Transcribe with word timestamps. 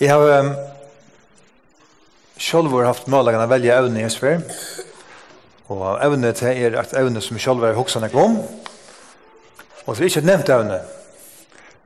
Jeg 0.00 0.12
har 0.14 0.40
um, 0.40 0.52
selv 2.38 2.74
haft 2.86 3.08
målagene 3.10 3.48
å 3.48 3.50
velge 3.50 3.74
evne 3.74 3.98
i 3.98 4.04
Esfer. 4.06 4.44
Og 5.74 5.98
evne 6.04 6.30
til 6.38 6.52
er 6.54 6.76
et 6.78 6.92
evne 7.00 7.18
som 7.24 7.38
selv 7.42 7.66
har 7.66 7.74
hokset 7.74 8.04
meg 8.04 8.14
om. 8.14 8.36
Og 9.86 9.96
det 9.96 10.04
er 10.04 10.10
ikke 10.12 10.22
et 10.22 10.28
nevnt 10.28 10.52
evne. 10.54 10.76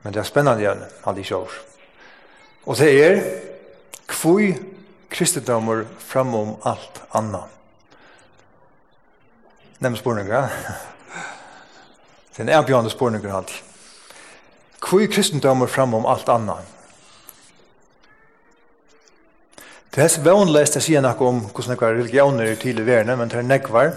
Men 0.03 0.13
det 0.13 0.21
er 0.21 0.29
spennende 0.29 0.67
evne, 0.67 0.89
alle 1.09 1.23
ikke 1.23 1.39
år. 1.39 1.55
Og 2.69 2.77
det 2.77 2.91
er 3.01 3.17
kvui 4.13 4.51
kristendommer 5.09 5.81
framom 5.97 6.53
alt 6.69 7.01
anna. 7.17 7.41
Nevnt 9.81 10.03
spørninger. 10.03 10.47
Det 12.33 12.41
er 12.41 12.47
en 12.47 12.55
erbjørende 12.57 12.89
spørninger 12.89 13.35
alltid. 13.35 13.59
Kvui 14.81 15.05
kristendommer 15.05 15.69
framom 15.69 16.05
alt 16.09 16.29
anna. 16.33 16.55
Det 19.93 20.01
er 20.01 20.07
så 20.09 20.23
vanligst 20.25 20.79
å 20.79 20.81
si 20.81 20.95
noe 20.97 21.13
om 21.21 21.43
hvordan 21.53 21.77
det 21.77 21.85
er 21.85 21.91
religioner 21.99 22.47
i 22.49 22.55
tidlig 22.57 22.87
verden, 22.87 23.13
men 23.19 23.29
det 23.29 23.37
er 23.37 23.43
nekvar, 23.45 23.91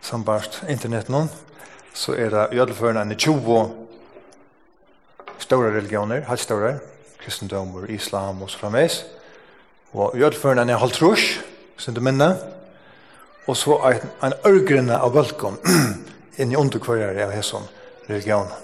som 0.00 0.22
bare 0.24 0.48
internett 0.72 1.10
noen, 1.12 1.28
så 1.92 2.14
er 2.16 2.32
det 2.32 2.44
i 2.56 2.60
alle 2.62 2.72
førene 2.72 3.02
enn 3.04 3.12
20 3.12 3.68
store 5.44 5.74
religioner, 5.74 6.24
helt 6.30 6.40
store, 6.40 6.70
kristendom, 7.20 7.74
islam 7.92 8.40
og 8.40 8.48
så 8.48 8.62
fremveis. 8.62 9.02
Og 9.92 10.16
i 10.16 10.24
alle 10.24 10.40
førene 10.40 10.64
enn 10.64 10.72
er 10.72 10.80
halvtrus, 10.80 11.26
som 11.76 11.92
du 11.92 12.00
minner, 12.00 12.40
og 13.44 13.52
så 13.52 13.76
er 13.90 14.00
en 14.24 14.38
ørgrunne 14.48 14.96
av 14.96 15.12
velkom 15.12 15.60
inn 16.40 16.56
i 16.56 16.60
underkvarere 16.64 17.28
av 17.28 17.36
hesson 17.36 17.68
religioner. 18.08 18.56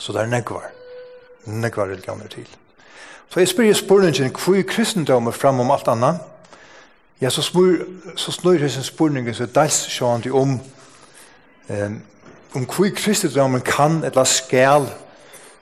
Så 0.00 0.16
det 0.16 0.24
er 0.24 0.32
nekvar, 0.32 0.72
nekvar 1.44 1.92
religioner 1.92 2.32
til. 2.32 2.48
Så 3.32 3.40
jeg 3.40 3.48
spør 3.48 3.64
i 3.64 3.74
spurningen 3.74 4.30
hvor 4.44 4.54
er 4.54 4.62
kristendommen 4.68 5.32
fram 5.32 5.60
om 5.60 5.70
alt 5.70 5.88
annet? 5.88 6.20
Ja, 7.20 7.30
så, 7.30 7.42
smur, 7.42 7.78
så 8.16 8.32
snur 8.32 8.52
jeg 8.60 8.70
sin 8.70 8.82
spørningen, 8.82 9.34
så 9.34 9.46
dels 9.46 9.86
sjående 9.88 10.32
om 10.32 10.60
um, 11.68 12.02
om 12.54 12.64
hvor 12.68 12.90
kristendommen 12.96 13.60
kan 13.64 14.02
eller 14.04 14.24
skal 14.24 14.90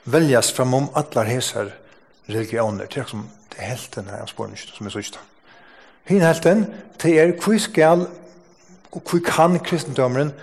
veljas 0.05 0.51
fram 0.51 0.73
om 0.73 0.89
alle 0.95 1.23
hesar 1.23 1.71
religioner. 2.29 2.85
Det 2.85 2.97
er 2.97 3.07
som 3.07 3.29
det 3.51 3.59
er 3.59 3.71
helt 3.71 3.95
denne 3.95 4.27
spørningen 4.27 4.27
spurningen 4.27 4.75
som 4.75 4.85
jeg 4.85 4.91
sørste. 4.91 5.19
Hinn 6.03 6.21
helt 6.21 6.43
den, 6.43 6.65
det 7.01 7.19
er 7.19 7.31
hvor 7.39 7.57
skal 7.57 8.07
og 8.91 9.01
hvor 9.07 9.19
kan 9.23 9.59
kristendommen 9.59 10.33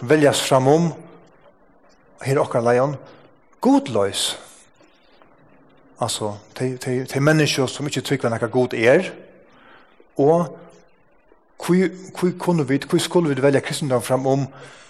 veljas 0.00 0.40
fram 0.46 0.68
om 0.68 0.92
her 2.22 2.38
okkar 2.38 2.62
leion 2.62 2.94
godløys 3.60 4.36
Alltså, 5.98 6.36
till, 6.54 6.78
till, 6.78 7.06
till 7.06 7.22
människor 7.22 7.66
som 7.66 7.86
inte 7.86 8.00
tycker 8.00 8.30
att 8.30 8.50
god 8.50 8.74
är. 8.74 9.12
Och 10.14 10.58
hur, 11.68 11.96
hur 12.20 12.38
kunde 12.38 12.64
vi, 12.64 12.80
hur 12.90 12.98
skulle 12.98 13.28
vi 13.28 13.40
välja 13.40 13.60
kristendom 13.60 14.02
fram 14.02 14.26
om 14.26 14.46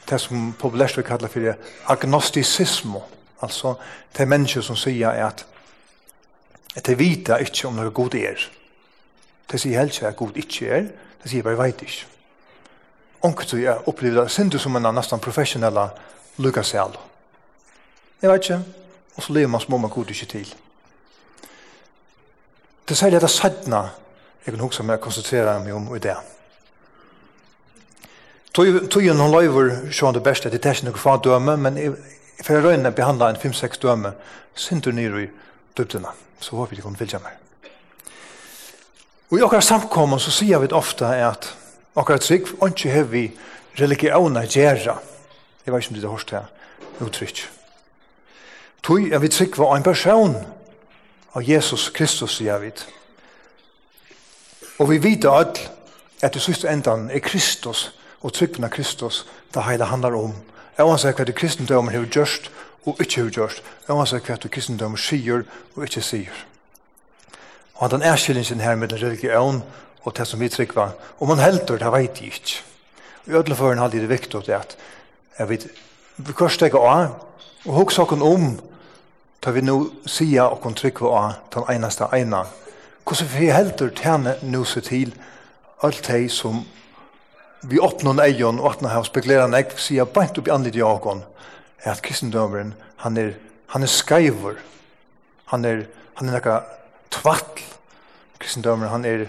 det 0.08 0.18
som 0.18 0.52
populärt 0.52 0.98
vi 0.98 1.02
kallar 1.02 1.28
för 1.28 1.56
agnosticism. 1.84 2.88
Alltså, 3.38 3.76
det 4.12 4.22
är 4.22 4.26
människor 4.26 4.60
som 4.60 4.76
säger 4.76 5.22
att 5.22 5.44
at 6.78 6.86
de 6.86 6.94
vita 6.94 7.38
ikke 7.42 7.68
om 7.68 7.74
noe 7.74 7.90
god 7.90 8.14
er. 8.14 8.38
De 9.50 9.58
sier 9.58 9.80
helt 9.80 9.96
ikke 9.96 10.06
at 10.06 10.16
god 10.16 10.36
ikke 10.38 10.68
er, 10.68 10.86
de 11.22 11.30
sier 11.30 11.42
bare 11.42 11.58
vet 11.58 11.82
ikke. 11.82 12.06
Och 13.20 13.52
jeg 13.52 13.62
jag 13.62 13.88
opplevde 13.88 14.20
det 14.20 14.30
sindu 14.30 14.58
som 14.58 14.76
en 14.76 14.94
nesten 14.94 15.20
professionella 15.20 15.88
lukasel. 16.36 16.98
Jeg 18.22 18.30
vet 18.30 18.44
ikke, 18.44 18.64
og 19.16 19.22
så 19.22 19.32
lever 19.32 19.48
man 19.48 19.60
som 19.60 19.74
om 19.74 19.80
man 19.80 19.90
god 19.90 20.10
ikke 20.10 20.26
til. 20.26 20.54
Det 22.88 22.94
er 22.94 22.96
særlig 22.96 23.16
at 23.16 23.22
det 23.22 23.30
sættene 23.30 23.80
jeg 24.46 24.54
kan 24.54 24.62
huske 24.64 24.84
meg 24.88 24.96
å 24.96 25.02
konsentrere 25.04 25.58
meg 25.60 25.74
om 25.76 25.90
i 25.92 26.00
det. 26.00 26.14
Tøyen 28.56 29.20
hun 29.20 29.34
løyver 29.34 29.74
sånn 29.92 30.16
det 30.16 30.22
beste, 30.24 30.48
det 30.48 30.62
er 30.64 30.72
ikke 30.72 30.88
noe 30.88 31.02
faen 31.02 31.20
døme, 31.26 31.56
men 31.60 31.76
jeg 31.76 31.92
får 32.46 32.64
røyne 32.64 32.94
behandla 32.96 33.28
en 33.28 33.40
5-6 33.42 33.82
døme, 33.84 34.14
synder 34.56 34.96
nyr 34.96 35.20
i 35.20 35.26
døptene, 35.76 36.14
så 36.40 36.56
håper 36.56 36.72
vi 36.72 36.80
det 36.80 36.86
kan 36.86 36.96
vilja 36.96 37.20
meg. 37.20 37.36
Og 39.28 39.36
i 39.36 39.44
okkar 39.44 39.60
samkommun 39.68 40.24
så 40.24 40.32
sier 40.32 40.64
vi 40.64 40.72
ofta 40.72 41.12
at 41.28 41.52
okkar 41.92 42.24
trygg, 42.24 42.48
ikke 42.56 42.94
har 42.96 43.08
vi 43.12 43.26
religiona 43.76 44.46
gjerra. 44.48 44.96
Jeg 45.60 45.74
vet 45.74 45.84
ikke 45.84 45.92
om 45.92 46.00
det 46.00 46.06
er 46.08 46.14
hørst 46.16 46.32
her, 46.32 46.48
uttrykk. 47.04 47.48
Tøy 48.80 49.10
er 49.12 49.20
vi 49.20 49.28
trygg 49.28 49.60
var 49.60 49.76
en 49.76 49.84
person, 49.84 50.38
av 51.34 51.42
Jesus 51.42 51.88
Kristus, 51.94 52.36
sier 52.36 52.58
vi. 52.62 52.72
Og 54.78 54.90
vi 54.90 54.98
vet 55.02 55.26
alle 55.26 55.68
at 56.22 56.34
det 56.34 56.42
siste 56.42 56.68
endan 56.70 57.10
er 57.10 57.22
Kristus 57.22 57.88
og 58.20 58.32
tryggven 58.34 58.66
av 58.66 58.72
Kristus 58.74 59.24
det 59.54 59.64
hele 59.66 59.84
handler 59.90 60.16
om. 60.18 60.34
Jeg 60.78 60.86
anser 60.86 61.14
hva 61.14 61.26
det 61.26 61.34
kristendommen 61.38 61.94
har 61.94 62.06
gjort 62.06 62.50
og 62.86 63.00
ikke 63.02 63.22
har 63.22 63.30
gjort. 63.34 63.62
Jeg 63.88 63.96
anser 63.96 64.22
hva 64.22 64.38
det 64.42 64.50
kristendommen 64.54 65.00
sier 65.00 65.44
og 65.74 65.84
ikke 65.84 66.02
sier. 66.02 66.44
Og 67.78 67.90
den 67.90 68.02
erkjellingen 68.02 68.60
her 68.60 68.74
med 68.74 68.88
den 68.88 69.02
religion 69.02 69.62
og 70.02 70.16
det 70.16 70.26
som 70.26 70.40
vi 70.40 70.48
tryggva. 70.48 70.90
Og 71.18 71.28
man 71.28 71.38
helter, 71.38 71.78
det 71.78 71.92
vet 71.92 72.20
jeg 72.20 72.32
ikke. 72.32 72.62
Og 73.26 73.32
i 73.32 73.36
ødeleføren 73.36 73.78
hadde 73.78 74.00
det 74.00 74.10
viktig 74.10 74.50
at 74.54 74.76
jeg 75.38 75.48
vet, 75.48 75.66
vi 76.16 76.32
kan 76.32 76.50
stekke 76.50 76.78
av 76.78 77.14
og 77.66 77.74
hukse 77.74 78.02
oss 78.02 78.12
om 78.12 78.58
tar 79.40 79.52
vi 79.52 79.62
nu 79.62 79.90
sia 80.06 80.48
og 80.48 80.62
kontrykva 80.62 81.12
av 81.18 81.34
den 81.54 81.68
einaste 81.70 82.08
eina. 82.12 82.44
Hvordan 83.04 83.30
vi 83.32 83.50
heldur 83.52 83.92
tjene 83.96 84.36
nu 84.42 84.64
se 84.64 84.82
til 84.84 85.14
alt 85.82 86.10
hei 86.10 86.26
som 86.28 86.64
vi 87.60 87.80
åpner 87.82 88.20
eion 88.22 88.60
og 88.60 88.72
åpner 88.72 88.92
her 88.92 89.02
og 89.02 89.08
spekulerer 89.08 89.50
nek, 89.50 89.74
sier 89.78 90.06
beint 90.06 90.38
opp 90.38 90.48
i 90.48 90.54
anlid 90.54 90.76
i 90.78 90.84
åkon, 90.84 91.24
er 91.82 91.94
at 91.94 92.02
kristendomeren, 92.02 92.74
han 93.02 93.18
er, 93.18 93.32
han 93.74 93.82
er 93.82 93.90
skaiver, 93.90 94.58
han 95.50 95.64
er, 95.64 95.86
han 96.18 96.28
er 96.28 96.36
nekka 96.38 96.60
tvattl, 97.14 97.64
kristendomeren, 98.38 98.92
han 98.92 99.06
er, 99.06 99.26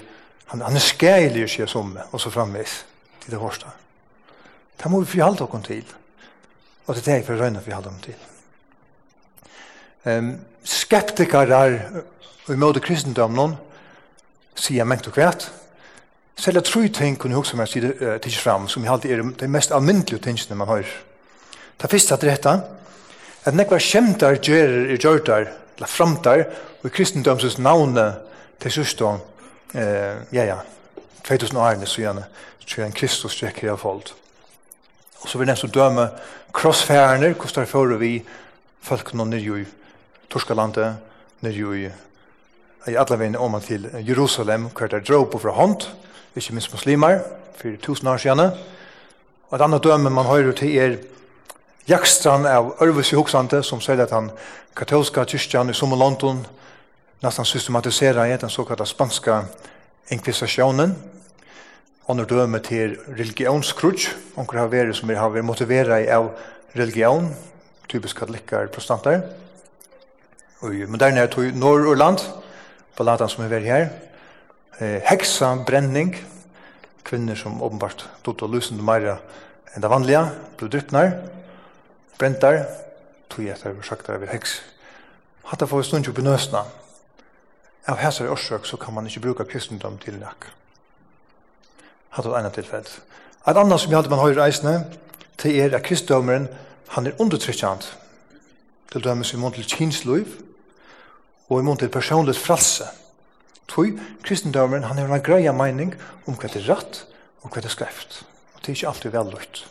han, 0.51 0.65
han 0.65 0.77
er 0.77 0.85
skailig, 0.85 1.47
sier 1.49 1.69
som, 1.69 1.95
og 2.11 2.21
så 2.21 2.33
framvis, 2.33 2.83
til 3.23 3.33
det 3.33 3.41
hårsta. 3.41 3.73
Det 4.79 4.91
må 4.91 5.01
vi 5.01 5.13
forhalde 5.13 5.45
åkon 5.45 5.65
til, 5.65 5.85
og 6.85 6.95
det 6.95 7.01
er 7.01 7.07
det 7.07 7.17
jeg 7.19 7.29
for 7.29 7.41
røyna 7.41 7.63
vi 7.65 7.73
halde 7.73 7.93
om 7.93 8.01
til 8.03 8.17
um, 10.05 10.33
skeptikarar 10.63 11.79
og 12.47 12.53
imot 12.53 12.79
kristendomnen 12.83 13.55
sier 14.59 14.87
mengt 14.87 15.07
og 15.07 15.15
kvært. 15.15 15.47
Selv 16.39 16.59
jeg 16.59 16.67
tror 16.69 16.87
ting 16.95 17.17
kunne 17.19 17.35
huske 17.35 17.53
også 17.53 17.59
meg 17.59 17.69
si 17.71 17.81
det 17.83 18.35
fram, 18.39 18.67
som 18.67 18.83
jeg 18.83 18.91
alltid 18.91 19.11
er 19.11 19.23
de 19.41 19.47
mest 19.47 19.71
alminnelige 19.75 20.21
tingene 20.23 20.55
man 20.55 20.67
har. 20.67 20.85
Ta 21.79 21.87
fyrst 21.87 22.11
at 22.11 22.23
dette, 22.23 22.53
at 23.45 23.55
nekva 23.55 23.79
kjemtar 23.79 24.39
gjerer 24.43 24.93
i 24.93 24.97
gjørtar, 24.99 25.47
eller 25.77 25.87
framtar, 25.87 26.45
og 26.79 26.85
i 26.87 26.93
kristendomsens 26.95 27.57
navne 27.59 28.13
til 28.59 28.71
sørstå, 28.71 29.11
uh, 29.75 30.15
ja, 30.31 30.45
ja, 30.45 30.59
2000 31.27 31.59
årene, 31.59 31.87
så 31.87 32.01
gjerne, 32.01 32.25
så 32.65 32.81
gjerne 32.81 32.95
Kristus 32.95 33.35
tjekker 33.39 33.67
jeg 33.67 33.79
folk. 33.79 34.13
Og 35.21 35.27
så 35.27 35.37
vil 35.37 35.47
jeg 35.47 35.55
nesten 35.55 35.75
døme 35.75 36.07
krossfærene, 36.55 37.33
hvordan 37.33 37.65
det 37.65 37.71
fører 37.71 37.99
vi 37.99 38.13
folkene 38.83 39.27
nirgjøy 39.27 39.65
Torskalandet, 40.29 40.97
nere 41.41 41.77
i, 41.77 41.85
i 42.87 42.95
alle 42.95 43.37
om 43.37 43.55
til 43.61 43.87
Jerusalem, 44.07 44.69
hver 44.77 44.87
der 44.87 44.99
drog 44.99 45.31
på 45.31 45.39
fra 45.39 45.51
hånd, 45.51 45.87
ikke 46.35 46.53
minst 46.53 46.73
muslimer, 46.73 47.19
for 47.57 47.69
tusen 47.81 48.07
år 48.07 48.17
siden. 48.17 48.51
Og 49.49 49.55
et 49.55 49.61
annet 49.61 49.83
døme 49.83 50.09
man 50.09 50.25
hører 50.25 50.51
til 50.53 50.77
er 50.77 50.97
jakstran 51.89 52.45
av 52.45 52.75
Ørvus 52.81 53.11
i 53.11 53.17
Hoksante, 53.17 53.63
som 53.63 53.81
sier 53.81 54.03
at 54.03 54.13
han 54.13 54.29
katolska 54.77 55.25
kyrkjan 55.25 55.69
i 55.69 55.73
Sommerlondon 55.73 56.45
nesten 57.23 57.45
systematiserer 57.45 58.29
i 58.29 58.37
den 58.37 58.49
såkallta 58.49 58.85
spanska 58.85 59.43
inkvisasjonen. 60.09 60.95
når 62.09 62.25
døme 62.25 62.59
til 62.59 62.97
religionskrutsk, 63.17 64.15
onker 64.35 64.57
har 64.57 64.67
vært 64.71 64.95
som 64.95 65.09
er 65.09 65.19
har 65.19 65.29
vært 65.29 65.45
motiveret 65.45 66.09
av 66.09 66.31
religion, 66.75 67.35
typisk 67.87 68.17
katolikker, 68.17 68.67
protestanter 68.67 69.21
i 70.63 70.85
moderne 70.85 71.27
tog 71.27 71.55
Norrland, 71.55 72.19
på 72.95 73.03
landet 73.03 73.31
som 73.31 73.43
er 73.45 73.51
vært 73.51 73.67
her. 73.67 73.85
Eh, 74.79 74.99
heksa, 75.07 75.53
brenning, 75.65 76.11
kvinner 77.07 77.35
som 77.39 77.61
åpenbart 77.63 78.03
dotter 78.25 78.47
og 78.47 78.57
lusende 78.57 78.83
mer 78.83 79.07
enn 79.71 79.83
det 79.83 79.91
vanlige, 79.91 80.25
ble 80.59 80.67
drypner, 80.67 81.13
brentar, 82.19 82.65
tog 83.31 83.47
etter 83.47 83.71
og 83.71 83.87
sagt 83.87 84.09
over 84.11 84.27
heks. 84.27 84.57
Hatta 85.47 85.67
får 85.67 85.79
vi 85.79 85.87
stund 85.87 86.09
jo 86.09 86.13
benøsna. 86.13 86.65
Av 87.87 87.97
hæsar 87.97 88.27
årsøk 88.29 88.67
så 88.67 88.77
kan 88.77 88.93
man 88.93 89.07
ikke 89.07 89.23
bruka 89.29 89.47
kristendom 89.47 89.97
til 90.03 90.19
nek. 90.19 90.49
Hatta 92.09 92.33
det 92.33 92.41
ene 92.41 92.51
tilfell. 92.51 92.91
Et 93.47 93.57
annet 93.57 93.79
som 93.79 93.91
jeg 93.91 93.97
hadde 93.97 94.11
man 94.11 94.19
høyre 94.19 94.43
reisende, 94.43 94.83
til 95.39 95.55
er 95.55 95.77
at 95.77 95.87
kristdomeren, 95.87 96.49
han 96.89 97.07
er 97.07 97.15
undertrykkjant. 97.19 97.87
Til 98.91 99.03
dømes 99.03 99.33
i 99.33 99.37
mån 99.37 99.55
til 99.55 99.63
kinsluiv, 99.65 100.48
og 101.49 101.59
imot 101.59 101.81
til 101.81 101.89
personlig 101.89 102.37
fralse. 102.37 102.87
Tøy, 103.69 103.97
kristendommen, 104.25 104.83
han 104.83 104.97
har 104.97 105.11
en 105.13 105.25
greia 105.25 105.53
mening 105.53 105.93
om 106.25 106.37
hva 106.37 106.49
det 106.49 106.63
er 106.63 106.71
rett 106.71 107.03
og 107.43 107.51
hva 107.51 107.61
det 107.61 107.69
er 107.69 107.75
skreft. 107.75 108.23
Og 108.55 108.61
det 108.61 108.71
er 108.71 108.77
ikke 108.77 108.93
alltid 108.93 109.13
vel 109.13 109.29
lukt. 109.33 109.65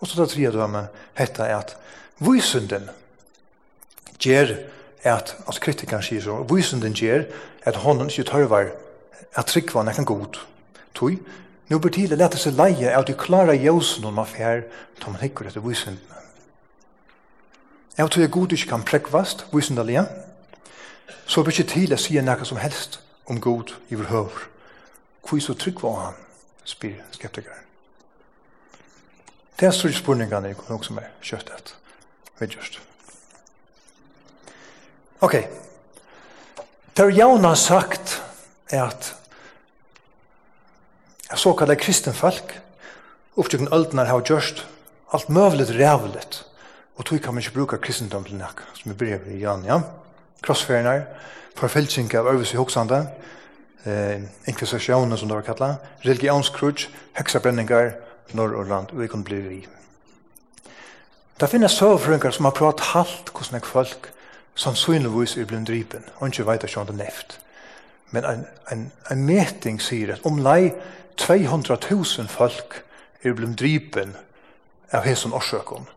Og 0.00 0.08
så 0.08 0.20
det 0.20 0.30
tredje 0.32 0.52
dømme 0.52 0.86
heter 1.16 1.44
er 1.44 1.58
at 1.60 1.76
vysunden 2.20 2.88
gjør 4.20 4.56
at, 5.06 5.36
altså 5.46 5.62
kritikeren 5.62 6.04
sier 6.04 6.24
så, 6.24 6.40
vysunden 6.48 6.96
gjør 6.96 7.26
at 7.68 7.80
hånden 7.84 8.10
ikke 8.10 8.28
tørver 8.30 8.72
at 9.36 9.48
trykva 9.48 9.84
nekken 9.86 10.08
god. 10.08 10.40
Tøy, 10.96 11.18
nu 11.68 11.78
blir 11.78 11.92
tidlig 11.92 12.18
lette 12.20 12.40
seg 12.40 12.56
leie 12.56 12.92
at 12.92 13.08
du 13.08 13.14
klarer 13.18 13.56
jøsen 13.56 14.04
om 14.08 14.20
affær, 14.22 14.64
tar 15.00 15.12
man 15.12 15.22
hikker 15.22 15.48
etter 15.48 15.64
vysunden. 15.64 16.02
Jeg 17.96 18.10
tror 18.12 18.22
jeg 18.22 18.30
god 18.30 18.52
ikke 18.52 18.68
kan 18.68 18.84
prekvast, 18.84 19.46
vysundelig, 19.52 20.02
så 21.26 21.40
er 21.40 21.44
det 21.44 21.54
ikke 21.54 21.72
til 21.72 21.94
å 21.94 22.00
si 22.00 22.18
noe 22.22 22.48
som 22.48 22.60
helst 22.60 23.00
om 23.26 23.40
god 23.40 23.74
i 23.90 23.98
vår 23.98 24.10
høver. 24.10 24.48
Hvor 25.26 25.42
så 25.42 25.54
trygg 25.58 25.82
var 25.82 26.00
han, 26.00 26.18
spyr 26.64 27.02
skeptikeren. 27.14 27.62
Det 29.56 29.66
er 29.66 29.74
større 29.74 29.96
spurningene 29.96 30.52
i 30.52 30.56
noe 30.68 30.84
som 30.84 30.98
er 31.00 31.10
kjøttet. 31.24 31.74
Vet 32.38 32.54
just. 32.54 32.80
Ok. 35.24 35.38
Det 36.92 37.04
er 37.04 37.16
jauna 37.16 37.54
sagt 37.56 38.20
er 38.72 38.84
at 38.84 39.12
såkallet 41.36 41.80
kristenfolk 41.80 42.52
opptrykken 43.36 43.72
øldene 43.72 44.06
har 44.08 44.24
gjort 44.24 44.64
alt 45.16 45.32
møvlet 45.32 45.72
rævlet 45.76 46.42
og 46.96 47.04
tog 47.04 47.20
kan 47.20 47.34
man 47.34 47.44
ikke 47.44 47.58
bruke 47.58 47.78
kristendom 47.80 48.24
til 48.24 48.38
nek, 48.40 48.62
som 48.74 48.90
vi 48.90 48.96
brev 48.96 49.26
i 49.28 49.42
Jan, 49.42 49.64
ja 49.68 49.80
krossferinar, 50.46 51.04
forfylsing 51.56 52.14
av 52.14 52.28
øvelse 52.32 52.54
i 52.54 52.60
hoksande, 52.60 53.06
eh, 53.84 54.22
inkvisasjonen 54.46 55.18
som 55.18 55.28
det 55.28 55.36
var 55.36 55.42
kallet, 55.42 55.76
religionskrutsk, 56.06 56.90
heksabrenningar, 57.16 57.90
Norrland, 58.32 58.86
og 58.92 59.00
vi 59.00 59.06
kunne 59.06 59.24
bli 59.24 59.40
vi. 59.40 59.66
Det 61.40 61.50
finnes 61.50 61.72
søvrøyngar 61.72 62.30
som 62.30 62.44
har 62.44 62.52
pratet 62.52 62.80
halvt 62.80 63.30
hvordan 63.32 63.54
jeg 63.54 63.66
folk 63.66 64.12
som 64.54 64.74
synligvis 64.74 65.36
er 65.36 65.44
blind 65.44 65.66
dripen, 65.66 66.04
og 66.16 66.28
ikke 66.28 66.46
vet 66.46 66.62
ikke 66.64 66.80
om 66.80 66.86
det 66.86 66.96
neft. 66.96 67.40
Men 68.10 68.24
en, 68.24 68.46
en, 68.72 68.92
en 69.10 69.24
meting 69.24 69.82
sier 69.82 70.14
at 70.14 70.24
om 70.24 70.38
lei 70.38 70.72
200.000 71.20 72.28
folk 72.28 72.82
er 73.22 73.34
blind 73.34 73.56
dripen 73.56 74.16
av 74.92 75.04
hesson 75.04 75.32
årsøkken 75.32 75.88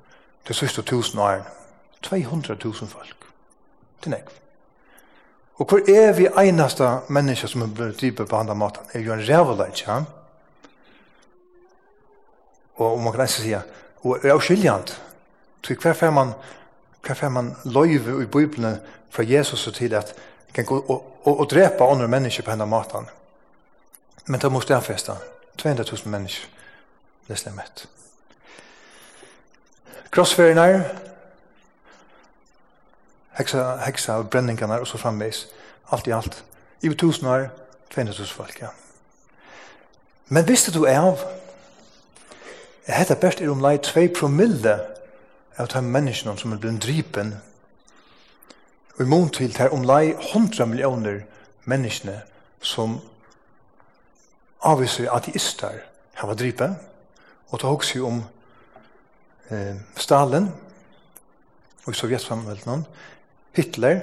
til 0.46 0.56
sørste 0.56 0.82
tusen 0.82 1.20
åren. 1.20 1.48
200.000 2.06 2.88
folk 2.88 3.19
til 4.02 4.12
nekv. 4.12 4.30
Og 5.60 5.66
hvor 5.66 5.80
er 5.92 6.14
vi 6.16 6.28
einasta 6.40 6.98
menneske 7.10 7.48
som 7.48 7.62
er 7.62 7.74
blitt 7.76 8.02
dypet 8.02 8.30
på 8.30 8.36
andre 8.36 8.56
måten? 8.56 8.86
Er 8.94 9.00
jo 9.00 9.14
en 9.14 9.26
rævleik, 9.28 9.88
ja? 9.88 10.04
Og 12.76 12.94
om 12.94 13.04
man 13.04 13.14
kan 13.14 13.22
nesten 13.22 13.44
sige, 13.44 13.62
og 14.02 14.20
er 14.24 14.30
jo 14.30 14.40
skiljant. 14.40 15.02
Så 15.64 15.76
hver 15.82 15.94
fer 15.94 16.10
man, 16.10 16.32
hver 17.04 17.16
fer 17.16 17.30
man 17.30 17.56
løyve 17.66 18.24
i 18.24 18.26
Bibelen 18.26 18.78
fra 19.10 19.24
Jesus 19.28 19.68
og 19.68 19.74
til 19.74 19.94
at 19.94 20.16
kan 20.54 20.66
gå 20.66 20.80
og, 20.80 21.20
og, 21.24 21.40
og 21.40 21.50
drepa 21.50 21.84
andre 21.84 22.08
mennesker 22.08 22.44
på 22.44 22.52
andre 22.52 22.68
maten. 22.68 23.10
Men 24.26 24.42
det 24.42 24.52
må 24.52 24.60
200 24.60 25.90
000 25.92 26.08
mennesker. 26.08 26.48
Det 27.28 27.38
stemmer. 27.38 27.64
Krossferien 30.12 30.58
er 30.58 30.82
heksa, 33.40 33.78
heksa 33.86 34.22
brenningarna 34.22 34.80
og 34.80 34.88
så 34.88 35.00
framvis. 35.00 35.48
Alt 35.92 36.08
i 36.08 36.12
alt. 36.12 36.44
I 36.82 36.94
tusen 36.94 37.28
år, 37.28 37.50
200 37.96 38.28
folk, 38.28 38.62
ja. 38.62 38.68
Men 40.28 40.48
visste 40.48 40.72
du 40.72 40.86
av 40.86 41.18
Jeg 42.88 42.98
heter 42.98 43.16
best 43.16 43.42
er 43.42 43.50
om 43.50 43.62
lei 43.62 43.78
2 43.78 44.08
promille 44.20 44.80
av 45.58 45.68
de 45.70 45.82
menneskene 45.82 46.38
som 46.38 46.52
er 46.52 46.58
blitt 46.58 46.82
drypen. 46.82 47.36
Og 48.96 49.02
i 49.06 49.10
mån 49.10 49.30
til 49.30 49.54
det 49.54 49.60
er 49.62 49.74
om 49.74 49.86
lei 49.86 50.16
100 50.34 50.66
millioner 50.66 51.20
menneskene 51.66 52.22
som 52.62 52.98
avviser 54.66 55.12
ateister 55.14 55.84
har 56.14 56.28
vært 56.28 56.40
dripen 56.40 56.76
Og 57.50 57.62
det 57.62 57.70
hokser 57.70 58.04
om 58.06 58.24
eh, 59.50 59.76
Stalin 59.98 60.50
og 61.86 61.94
i 61.94 61.98
Sovjetsamvelden 61.98 62.86
Hitler 63.60 64.02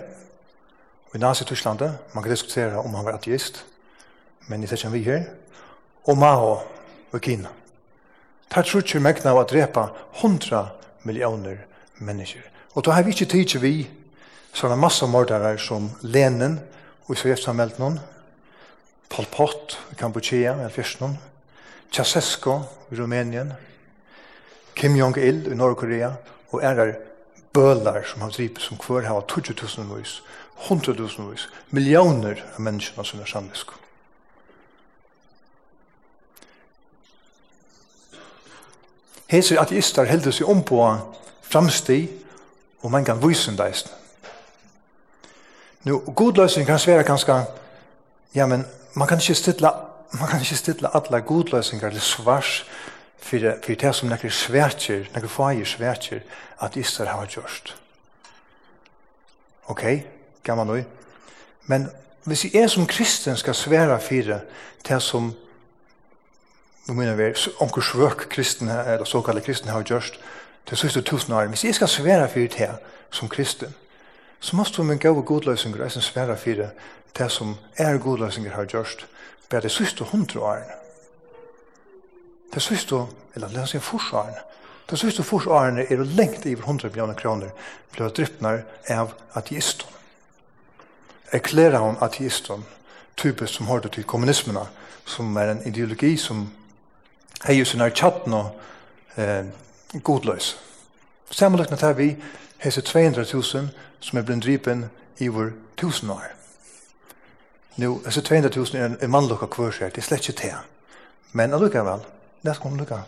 i 1.15 1.19
Nazi-Tysklandet. 1.19 1.93
Man 2.13 2.23
kan 2.23 2.31
diskutere 2.31 2.79
om 2.79 2.95
han 2.95 3.05
var 3.05 3.17
ateist, 3.17 3.65
men 4.49 4.63
i 4.63 4.69
session 4.69 4.93
vi 4.93 5.05
her. 5.07 5.31
Og 6.05 6.19
Mao 6.19 6.59
i 7.15 7.21
Kina. 7.23 7.49
Det 8.53 8.65
tror 8.65 8.85
ikke 8.85 9.01
mekna 9.01 9.33
av 9.33 9.41
å 9.41 9.47
drepa 9.49 9.89
100 10.21 10.61
millioner 11.09 11.65
mennesker. 11.99 12.45
Og 12.77 12.85
da 12.85 12.93
har 12.93 13.07
vi 13.07 13.15
ikke 13.15 13.31
tid 13.33 13.49
til 13.49 13.65
vi 13.65 13.75
sånne 14.57 14.77
massamordere 14.81 15.57
som 15.61 15.89
Lenin 16.05 16.59
og 17.07 17.17
i 17.17 17.19
Sovjetsamhället 17.19 17.81
noen, 17.81 17.99
Pol 19.09 19.27
Pot 19.33 19.79
i 19.93 19.97
Kampuchea, 19.97 20.55
i 20.67 20.71
Fjersnån, 20.73 21.17
Ceausescu 21.93 22.59
i 22.93 22.99
Rumänien, 22.99 23.55
Kim 24.77 24.97
Jong-il 24.97 25.47
i 25.49 25.57
Nordkorea 25.57 26.13
og 26.53 26.65
er 26.65 26.97
bølar 27.57 28.05
som 28.05 28.23
har 28.23 28.31
drivit 28.37 28.61
som 28.61 28.77
kvar 28.77 29.09
har 29.09 29.25
20.000 29.33 29.89
vis, 29.97 30.21
100.000 30.69 31.31
vis, 31.31 31.49
miljoner 31.71 32.45
av 32.55 32.61
människorna 32.61 33.05
som 33.05 33.21
är 33.21 33.25
samlisk. 33.25 33.67
Hese 39.27 39.59
ateister 39.59 40.07
heldur 40.07 40.31
seg 40.31 40.49
om 40.49 40.61
på 40.63 40.79
framsti 41.43 42.05
og 42.85 42.93
man 42.95 43.05
kan 43.05 43.19
vysen 43.19 43.57
deist. 43.59 43.91
Nu, 45.83 45.99
godløsning 45.99 46.67
kan 46.67 46.79
svære 46.79 47.03
ganske, 47.03 47.35
ja, 48.35 48.47
men 48.47 48.67
man 48.95 49.09
kan 49.09 49.19
ikke 49.19 49.35
stilla, 49.35 49.73
man 50.13 50.29
kan 50.29 50.41
ikke 50.41 50.57
stilla 50.57 50.91
alle 50.95 51.21
godløsningar 51.21 51.91
til 51.91 52.01
svars 52.01 52.65
for, 53.19 53.39
for 53.65 53.75
det 53.75 53.95
som 53.95 54.09
nekker 54.09 54.31
svertjer, 54.31 55.09
nekker 55.15 55.29
fagir 55.29 55.65
svertjer, 55.65 56.21
at 56.61 56.77
Israel 56.77 57.09
har 57.09 57.27
gjørst. 57.27 57.77
Ok, 59.67 59.83
gammal 60.43 60.67
man 60.67 60.85
Men 61.67 61.89
hvis 62.25 62.45
jeg 62.45 62.63
er 62.63 62.69
som 62.69 62.87
kristen 62.87 63.37
skal 63.37 63.55
svære 63.55 64.01
for 64.01 64.41
det 64.89 65.03
som 65.03 65.35
nu 66.87 66.95
menar 66.95 67.15
vi, 67.15 67.35
onker 67.61 67.83
svök 67.83 68.29
kristen, 68.31 68.69
eller 68.69 69.05
såkallet 69.05 69.45
kristen 69.45 69.69
har 69.69 69.83
gjørst, 69.83 70.21
til 70.67 70.77
siste 70.77 71.03
tusen 71.03 71.33
år. 71.33 71.47
Hvis 71.47 71.65
jeg 71.65 71.75
skal 71.75 71.89
svære 71.89 72.29
for 72.29 72.39
det 72.41 72.71
som 73.11 73.29
kristen, 73.29 73.75
så 74.41 74.57
måste 74.57 74.83
vi 74.83 74.97
gå 74.97 75.09
och 75.09 75.27
godløsninger, 75.27 75.83
jeg 75.83 75.91
svära 75.91 76.03
svære 76.03 76.37
for 76.37 76.71
det 77.19 77.33
som 77.33 77.57
er 77.77 77.99
godløsninger 77.99 78.53
har 78.53 78.65
gjørst, 78.65 79.07
bare 79.51 79.61
det 79.61 79.71
siste 79.71 80.05
hundre 80.05 80.41
årene. 80.41 80.86
Det 82.57 82.63
synes 82.63 82.85
du, 82.85 83.07
eller 83.35 83.49
det 83.49 83.69
synes 83.69 83.85
forsvarene, 83.85 84.39
det 84.91 84.99
synes 84.99 85.15
du 85.15 85.23
forsvarene 85.23 85.83
er 85.93 86.05
lengt 86.05 86.47
i 86.47 86.53
100 86.53 86.89
millioner 86.89 87.15
kroner 87.15 87.51
ble 87.93 88.09
dryppnar 88.09 88.63
av 88.89 89.13
ateisten. 89.37 89.91
Erklærer 91.37 91.79
hun 91.79 92.01
ateisten, 92.01 92.65
typisk 93.17 93.55
som 93.55 93.69
hørte 93.69 93.89
til 93.89 94.09
kommunismene, 94.09 94.65
som 95.05 95.37
er 95.37 95.51
en 95.51 95.63
ideologi 95.67 96.17
som 96.17 96.47
heier 97.45 97.69
sine 97.69 97.91
tjatten 97.91 98.33
og 98.33 98.57
eh, 99.21 99.45
godløs. 100.03 100.57
Sammenløknet 101.31 101.85
her 101.85 101.93
vi 101.93 102.17
hese 102.65 102.81
200.000 102.81 103.69
som 104.01 104.19
er 104.19 104.23
blitt 104.25 104.45
drypen 104.49 104.89
i 105.19 105.29
vår 105.29 105.53
tusen 105.77 106.11
år. 106.11 106.33
Nå, 107.77 107.99
hese 108.09 108.25
200.000 108.25 108.77
er 108.77 108.97
en 108.97 109.11
mannlokka 109.11 109.53
kvørsjær, 109.53 109.93
det 109.93 110.07
er 110.07 110.09
slett 110.09 110.29
ikke 110.29 110.43
det. 110.47 110.55
Men 111.37 111.53
allukkavel, 111.53 112.16
Det 112.43 112.53
er 112.53 112.65
man 112.65 112.79
lukka. 112.79 113.03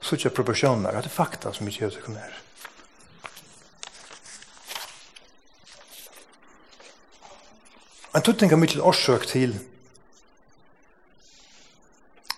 Så 0.00 0.16
ikke 0.16 0.30
proporsjoner, 0.30 0.90
at 0.90 1.04
det 1.04 1.10
er 1.10 1.14
fakta 1.14 1.52
som 1.52 1.68
ikke 1.68 1.84
gjør 1.84 1.94
det 1.96 2.04
kommer. 2.04 2.40
En 8.12 8.22
tutting 8.22 8.52
av 8.52 8.60
mye 8.60 8.82
årsøk 8.84 9.24
til 9.30 9.54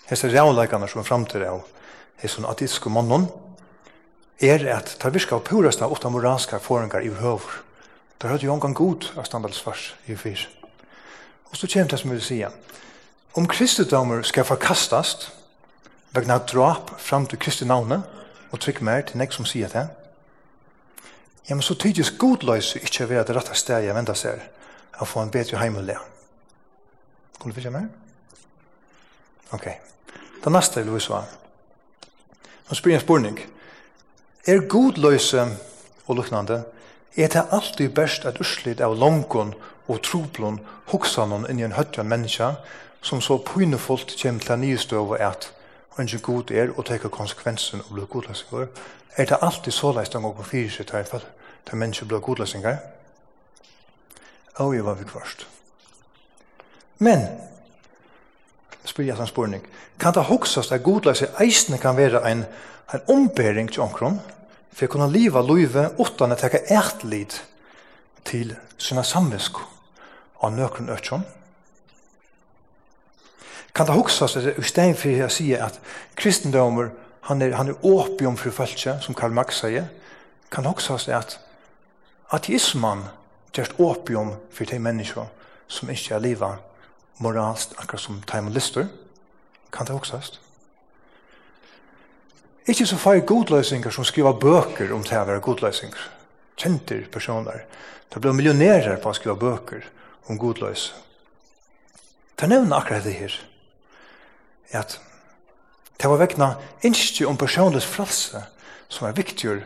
hese 0.06 0.28
rævleikane 0.30 0.86
som 0.86 1.00
er 1.02 1.08
fremtid 1.08 1.42
av 1.48 1.64
hese 2.22 2.44
atiske 2.46 2.92
mannen 2.92 3.26
er 4.38 4.62
at 4.70 4.94
det 5.02 5.14
virker 5.14 5.38
av 5.38 5.46
purast 5.48 5.82
av 5.82 5.92
åtta 5.92 6.12
moralska 6.12 6.60
forengar 6.62 7.02
i 7.02 7.10
høver. 7.10 7.62
Det 8.18 8.30
er 8.30 8.44
jo 8.44 8.52
omgang 8.54 8.74
god 8.74 9.10
av 9.16 9.26
standardsvars 9.26 9.94
i 10.06 10.16
fyr. 10.16 10.46
Og 11.50 11.56
så 11.56 11.66
kommer 11.66 11.90
det 11.90 11.98
som 12.00 12.10
vi 12.10 12.16
vil 12.16 12.24
sige. 12.24 12.48
Om 13.34 13.48
kristendommer 13.48 14.22
skal 14.22 14.44
forkastast, 14.44 15.30
vegna 16.14 16.38
drap 16.38 16.94
fram 17.00 17.26
til 17.26 17.38
Kristi 17.38 17.66
navne, 17.66 18.02
og 18.52 18.60
trykk 18.62 18.80
mer 18.86 19.02
til 19.02 19.18
nek 19.18 19.32
som 19.34 19.46
sier 19.48 19.68
det. 19.68 19.88
Ja, 21.48 21.54
men 21.54 21.62
så 21.62 21.74
tydisk 21.74 22.18
godløys 22.18 22.76
å 22.76 23.06
være 23.10 23.24
det 23.26 23.36
rette 23.36 23.56
stedet 23.58 23.88
jeg 23.88 23.96
venter 23.96 24.16
seg, 24.16 24.44
å 25.00 25.08
få 25.08 25.24
en 25.24 25.32
bedre 25.34 25.58
heimulig. 25.58 25.96
Kunne 27.38 27.52
du 27.52 27.58
fyrja 27.58 27.72
mer? 27.74 27.88
Ok. 29.52 29.66
Det 30.44 30.52
neste 30.52 30.82
vil 30.82 30.94
vi 30.94 31.02
svare. 31.02 31.26
Nå 32.68 32.78
spyr 32.78 32.94
jeg 32.94 33.04
en. 33.04 33.42
Er 34.46 34.68
godløse 34.68 35.44
og 36.06 36.16
luknande, 36.16 36.64
er 37.16 37.28
det 37.28 37.46
alltid 37.50 37.94
best 37.94 38.24
at 38.24 38.40
urslid 38.40 38.80
av 38.80 38.96
longon 38.98 39.54
og 39.88 40.00
troplon 40.02 40.60
hoksanon 40.90 41.46
inni 41.50 41.64
en 41.64 41.76
høttjan 41.76 42.08
menneska 42.08 42.54
som 43.02 43.20
så 43.20 43.38
pynefullt 43.38 44.16
kjem 44.16 44.40
til 44.40 44.52
a 44.52 44.56
nystøv 44.56 45.12
og 45.12 45.20
at 45.20 45.50
ingen 45.98 46.20
god 46.20 46.50
er 46.50 46.72
og 46.76 46.86
teker 46.86 47.08
konsekvensen 47.08 47.82
og 47.88 47.94
blir 47.94 48.06
godløsingar, 48.10 48.66
er 49.16 49.24
det 49.24 49.38
alltid 49.42 49.72
så 49.72 49.92
leis 49.92 50.08
de 50.08 50.20
på 50.20 50.42
fyrir 50.42 50.70
seg 50.70 50.86
til 50.86 51.04
fall, 51.06 51.24
til 51.66 51.76
mennesker 51.76 52.06
blir 52.06 52.20
godløsingar, 52.20 52.78
og 54.54 54.74
jeg 54.74 54.84
var 54.84 54.94
vi 54.94 55.04
kvarst. 55.04 55.46
Men, 56.98 57.26
spyr 58.84 59.04
jeg 59.04 59.16
hans 59.16 59.30
spørning, 59.30 59.66
kan 59.98 60.14
det 60.14 60.24
hoksast 60.24 60.72
at 60.72 60.82
godløsing 60.82 61.30
eisne 61.40 61.78
kan 61.78 61.96
være 61.96 62.22
en, 62.30 62.44
en 62.94 63.00
ombering 63.08 63.72
til 63.72 63.82
omkron, 63.82 64.20
for 64.74 64.86
å 64.86 64.90
kunne 64.90 65.10
liva 65.10 65.42
løyve 65.42 65.92
utan 65.98 66.34
å 66.34 66.38
teka 66.38 66.64
ertlid 66.74 67.38
til 68.26 68.56
sina 68.78 69.04
samvisko 69.06 69.62
av 70.42 70.54
nøkron 70.54 70.90
økron, 70.90 71.22
kan 73.74 73.86
det 73.86 73.92
huksas 73.92 74.36
att 74.36 74.58
i 74.58 74.62
stedet 74.62 74.98
for 74.98 75.24
å 75.24 75.28
si 75.28 75.52
at 75.58 75.80
kristendommer, 76.14 76.92
han 77.26 77.42
er, 77.42 77.56
han 77.58 77.68
er 77.68 77.80
opium 77.82 78.36
for 78.36 78.54
folket, 78.54 79.02
som 79.02 79.14
Karl 79.14 79.32
Marx 79.34 79.58
sier, 79.64 79.88
kan 80.50 80.66
huksas 80.66 81.08
det 81.08 81.16
at 81.16 81.38
ateisman 82.30 83.08
gjørst 83.54 83.80
opium 83.82 84.36
for 84.54 84.70
de 84.70 84.78
mennesker 84.78 85.26
som 85.68 85.90
ikke 85.90 86.14
er 86.14 86.22
livet 86.22 86.60
moralst, 87.18 87.74
akkurat 87.78 88.02
som 88.02 88.20
time 88.30 88.52
lister, 88.54 88.86
kan 89.72 89.86
det 89.86 89.94
huksas. 89.94 90.38
Ikke 92.66 92.86
så 92.86 92.96
far 92.96 93.18
godløsninger 93.26 93.90
som 93.90 94.04
skriver 94.04 94.38
bøker 94.40 94.92
om 94.94 95.02
det 95.02 95.18
å 95.18 95.24
være 95.26 95.42
godløsninger, 95.42 96.04
kjente 96.56 97.00
personer. 97.12 97.66
Det 98.08 98.22
blir 98.22 98.36
millionærer 98.36 99.00
på 99.02 99.10
å 99.10 99.18
skrive 99.18 99.36
bøker 99.40 99.82
om 100.30 100.38
godløs. 100.38 100.92
Det 102.38 102.48
nevner 102.48 102.78
akkurat 102.78 103.04
det 103.04 103.16
her 103.18 103.34
at 104.72 105.00
det 106.00 106.10
var 106.10 106.20
vekna 106.20 106.54
innskje 106.82 107.26
om 107.26 107.38
personlig 107.38 107.82
fralse 107.82 108.42
som 108.88 109.06
er 109.08 109.16
viktig 109.16 109.62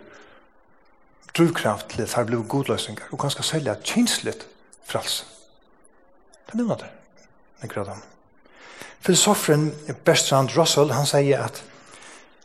drivkraft 1.39 1.89
til 1.93 2.03
at 2.03 2.15
det 2.17 2.27
blir 2.27 2.45
godløsninger 2.49 3.11
og 3.13 3.21
kanskje 3.21 3.47
selja 3.47 3.75
kjenslet 3.85 4.47
fralse. 4.89 5.25
Det 6.47 6.55
er 6.55 6.63
nevna 6.63 6.79
det, 6.81 6.91
den 7.61 7.69
grad 7.69 7.89
han. 7.93 8.03
Filosoferen 9.01 9.75
Bertrand 10.05 10.57
Russell, 10.57 10.93
han 10.93 11.07
sier 11.07 11.45
at 11.45 11.63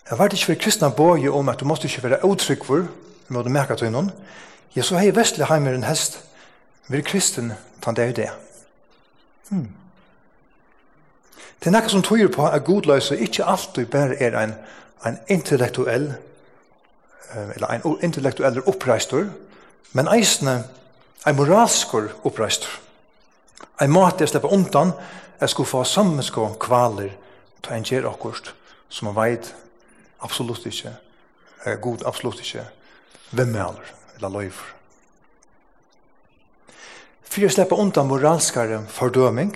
jeg 0.10 0.20
var 0.20 0.34
ikke 0.34 0.46
for 0.46 0.60
kristna 0.60 0.90
boje 0.90 1.32
om 1.32 1.50
at 1.50 1.60
du 1.60 1.66
måtte 1.66 1.88
ikke 1.88 2.04
være 2.04 2.26
utrykver 2.28 2.88
med 3.28 3.48
å 3.48 3.54
merke 3.54 3.78
til 3.80 3.92
noen. 3.94 4.12
Ja, 4.76 4.84
så 4.84 4.98
har 4.98 5.08
jeg 5.08 5.16
vestlig 5.16 5.48
heimer 5.48 5.74
en 5.74 5.88
hest, 5.88 6.20
vi 6.88 7.00
er 7.00 7.08
kristen, 7.08 7.54
tann 7.82 7.96
det 7.96 8.10
er 8.10 8.18
det. 8.18 8.30
Hmm. 9.50 9.70
Det 11.64 11.70
er 11.70 11.78
nekka 11.78 11.94
som 11.94 12.02
tøyer 12.04 12.28
på 12.28 12.44
at 12.44 12.66
godløse 12.68 13.16
ikke 13.24 13.46
alltid 13.48 13.86
bare 13.88 14.18
er 14.20 14.36
en, 14.36 14.52
en 15.08 15.18
intellektuell 15.32 16.10
eller 17.56 17.68
en 17.72 18.00
intellektuell 18.04 18.60
oppreistor, 18.68 19.30
men 19.96 20.12
eisne 20.12 20.58
en 21.28 21.38
moralskor 21.40 22.12
oppreistor. 22.28 22.68
En 23.82 23.96
måte 23.96 24.26
jeg 24.26 24.34
slipper 24.34 24.52
undan 24.52 24.92
er 25.40 25.48
skulle 25.48 25.70
få 25.72 25.86
sammenskå 25.88 26.50
kvaler 26.60 27.16
til 27.64 27.78
en 27.78 27.88
gjer 27.88 28.12
akkurst 28.12 28.52
som 28.90 29.08
man 29.08 29.22
veit 29.24 29.54
absolutt 30.20 30.68
ikke 30.68 30.92
er 31.64 31.80
god 31.80 32.04
absolutt 32.06 32.44
ikke 32.44 32.68
vimmealer 33.32 33.94
eller 34.18 34.30
løyver. 34.36 34.72
For 37.24 37.42
jeg 37.42 37.56
slipper 37.56 37.80
undan 37.80 38.12
moralskare 38.12 38.84
fordøming, 38.92 39.56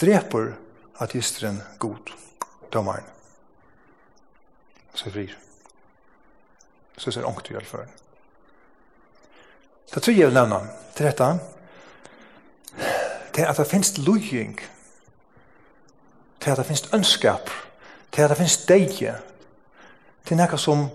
dreper 0.00 0.54
ateisteren 1.00 1.62
god, 1.78 2.12
dommeren. 2.72 3.04
Så 4.94 5.10
frir. 5.10 5.36
Så 6.96 7.10
ser 7.10 7.24
ångt 7.24 7.50
i 7.50 7.54
alle 7.54 7.68
fall. 7.68 7.88
Det 9.94 10.02
tror 10.02 10.14
jeg 10.14 10.26
vil 10.26 10.34
nevne, 10.34 10.60
til 10.96 11.06
dette, 11.06 11.28
til 13.34 13.42
at 13.44 13.56
det 13.56 13.66
finnes 13.66 13.98
lujing, 13.98 14.60
til 16.40 16.50
at 16.50 16.56
det 16.56 16.66
finnes 16.66 16.88
ønskap, 16.94 17.50
til 18.12 18.22
at 18.22 18.30
det 18.30 18.38
finnes 18.40 18.56
deie, 18.66 19.14
til 20.26 20.40
noe 20.40 20.58
som 20.58 20.88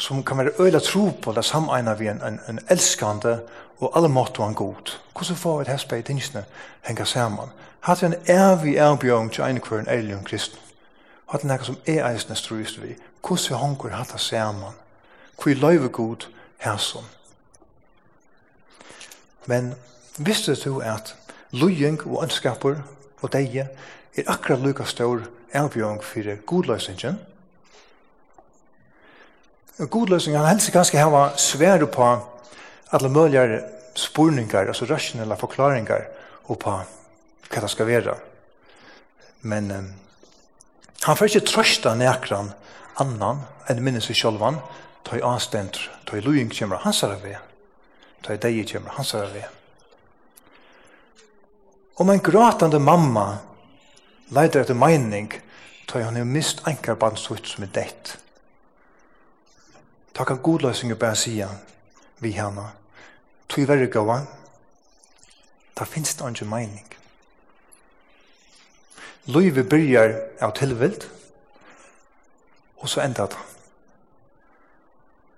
som 0.00 0.24
kan 0.24 0.38
være 0.38 0.52
øyla 0.58 0.78
tro 0.78 1.10
på 1.22 1.32
det 1.32 1.44
sameina 1.44 1.94
vi 1.94 2.08
en, 2.08 2.22
en, 2.22 2.40
en 2.48 2.60
elskande 2.68 3.40
og 3.78 3.92
alle 3.96 4.08
måtte 4.08 4.42
han 4.42 4.54
god. 4.54 4.96
Hvordan 5.12 5.36
får 5.36 5.56
vi 5.56 5.62
et 5.62 5.72
hespe 5.72 5.98
i 5.98 6.02
tingsene 6.02 6.44
henga 6.82 7.04
saman? 7.04 7.52
Hatt 7.80 8.02
en 8.02 8.14
evig 8.28 8.76
erbjørn 8.76 9.30
til 9.30 9.44
ene 9.44 9.60
kvar 9.60 9.80
en 9.80 9.88
eilig 9.88 10.16
og 10.16 10.24
kristen. 10.24 10.58
Hatt 11.32 11.44
en 11.44 11.50
eka 11.50 11.64
som 11.64 11.78
er 11.86 12.04
eisne 12.08 12.36
struist 12.36 12.80
vi. 12.82 12.96
Hvordan 13.20 13.48
vi 13.48 13.60
hongur 13.60 13.96
hatt 13.96 14.12
det 14.12 14.20
saman? 14.20 14.76
Hvor 15.42 15.54
løyve 15.54 15.88
god 15.88 16.28
hæsson? 16.58 17.04
Men 19.46 19.74
visste 20.18 20.54
du 20.54 20.80
at 20.80 21.16
lujeng 21.50 22.00
og 22.06 22.22
ønskapur 22.22 22.76
og 23.22 23.32
deie 23.32 23.68
er 24.16 24.22
akkurat 24.26 24.60
lukka 24.60 24.84
stor 24.84 25.20
erbjørn 25.52 26.00
for 26.02 26.36
godløysingen 26.46 27.18
godløsning, 29.88 30.36
han 30.36 30.48
helst 30.48 30.72
ganske 30.72 30.98
hava 30.98 31.30
svære 31.36 31.86
på 31.86 32.08
alle 32.92 33.08
mulige 33.08 33.62
spurningar, 33.94 34.66
altså 34.68 34.84
rasjonelle 34.84 35.36
forklaringar, 35.36 36.04
og 36.44 36.58
på 36.58 36.74
hva 37.50 37.62
det 37.62 37.70
skal 37.70 37.86
være. 37.88 38.14
Men 39.42 39.70
um, 39.70 39.88
han 41.02 41.16
får 41.16 41.30
ikke 41.30 41.46
trøsta 41.48 41.94
nekran 41.96 42.52
annan 43.00 43.44
enn 43.70 43.82
minnes 43.84 44.10
i 44.10 44.16
sjolvan, 44.16 44.60
ta 45.06 45.16
i 45.16 45.24
anstendt, 45.24 45.78
ta 46.06 46.18
i 46.18 46.24
lujing 46.24 46.50
kjemra 46.52 46.82
hans 46.84 47.02
er 47.06 47.16
ved, 47.22 47.38
ta 48.22 48.34
i 48.34 48.42
deg 48.42 48.60
kjemra 48.68 48.98
hans 48.98 49.14
er 49.16 49.30
ved. 49.32 49.48
Om 52.00 52.10
en 52.10 52.24
gratande 52.24 52.78
mamma 52.80 53.26
leider 54.30 54.62
etter 54.62 54.76
mening, 54.76 55.32
ta 55.88 56.00
i 56.00 56.04
han 56.06 56.16
er 56.20 56.28
mist 56.28 56.62
enkar 56.68 56.98
bandsvitt 57.00 57.48
som 57.48 57.64
er 57.64 57.72
deitt, 57.74 58.16
Ta 60.20 60.24
kan 60.24 60.42
godløsninger 60.42 60.96
bare 60.96 61.16
sige 61.16 61.48
vi 62.18 62.30
henne. 62.30 62.66
Tog 63.48 63.68
verre 63.68 63.86
gåa. 63.86 64.18
Da 65.78 65.84
finnes 65.84 66.12
det 66.14 66.28
ikke 66.28 66.44
mening. 66.44 66.84
Løyve 69.24 69.64
byrjar 69.64 70.12
av 70.40 70.52
tilvilt, 70.58 71.06
og 72.76 72.88
så 72.88 73.00
enda 73.00 73.26
det. 73.32 73.40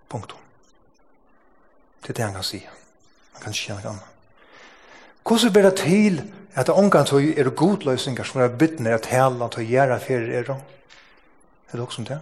Punktum. 0.09 0.43
Det 2.03 2.11
er 2.11 2.19
det 2.19 2.25
han 2.25 2.35
kan 2.35 2.51
si. 2.51 2.59
Han 3.33 3.43
kan 3.43 3.55
ikke 3.55 3.67
gjøre 3.67 3.81
noe 3.85 3.93
annet. 3.93 4.11
Hvordan 5.23 5.53
blir 5.53 5.69
det 5.71 5.75
til 5.85 6.21
at 6.55 6.67
det 6.67 6.75
omgang 6.75 7.07
til 7.07 7.39
er 7.39 7.55
godløsninger 7.55 8.25
som 8.25 8.41
er 8.41 8.59
byttende 8.59 8.99
at 8.99 9.07
hele 9.15 9.47
til 9.47 9.63
å 9.63 9.71
gjøre 9.77 10.03
ferie 10.03 10.43
er? 10.43 10.43
det? 10.51 10.61
Er 11.71 11.77
det 11.79 11.87
også 11.87 12.03
om 12.03 12.11
det? 12.11 12.21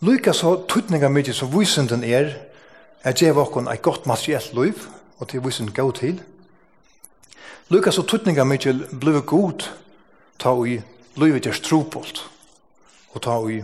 Lyka 0.00 0.32
så 0.32 0.56
tutninga 0.56 1.08
mykje 1.12 1.34
som 1.34 1.50
vysenden 1.52 2.04
er 2.04 2.30
er 3.04 3.12
djeva 3.12 3.42
okkon 3.42 3.68
eit 3.68 3.82
godt 3.82 4.06
materielt 4.06 4.52
liv, 4.56 4.86
og 5.18 5.28
til 5.28 5.40
vysunden 5.44 5.74
gå 5.74 5.90
til. 5.92 6.22
Lyka 7.68 7.90
så 7.90 8.02
tutninga 8.02 8.44
mykje 8.44 8.72
blivet 9.00 9.26
god 9.26 9.66
ta 10.38 10.54
ui 10.56 10.80
livet 11.16 11.44
gjørs 11.44 11.60
tropolt, 11.60 12.22
og 13.12 13.22
ta 13.22 13.36
ui 13.40 13.60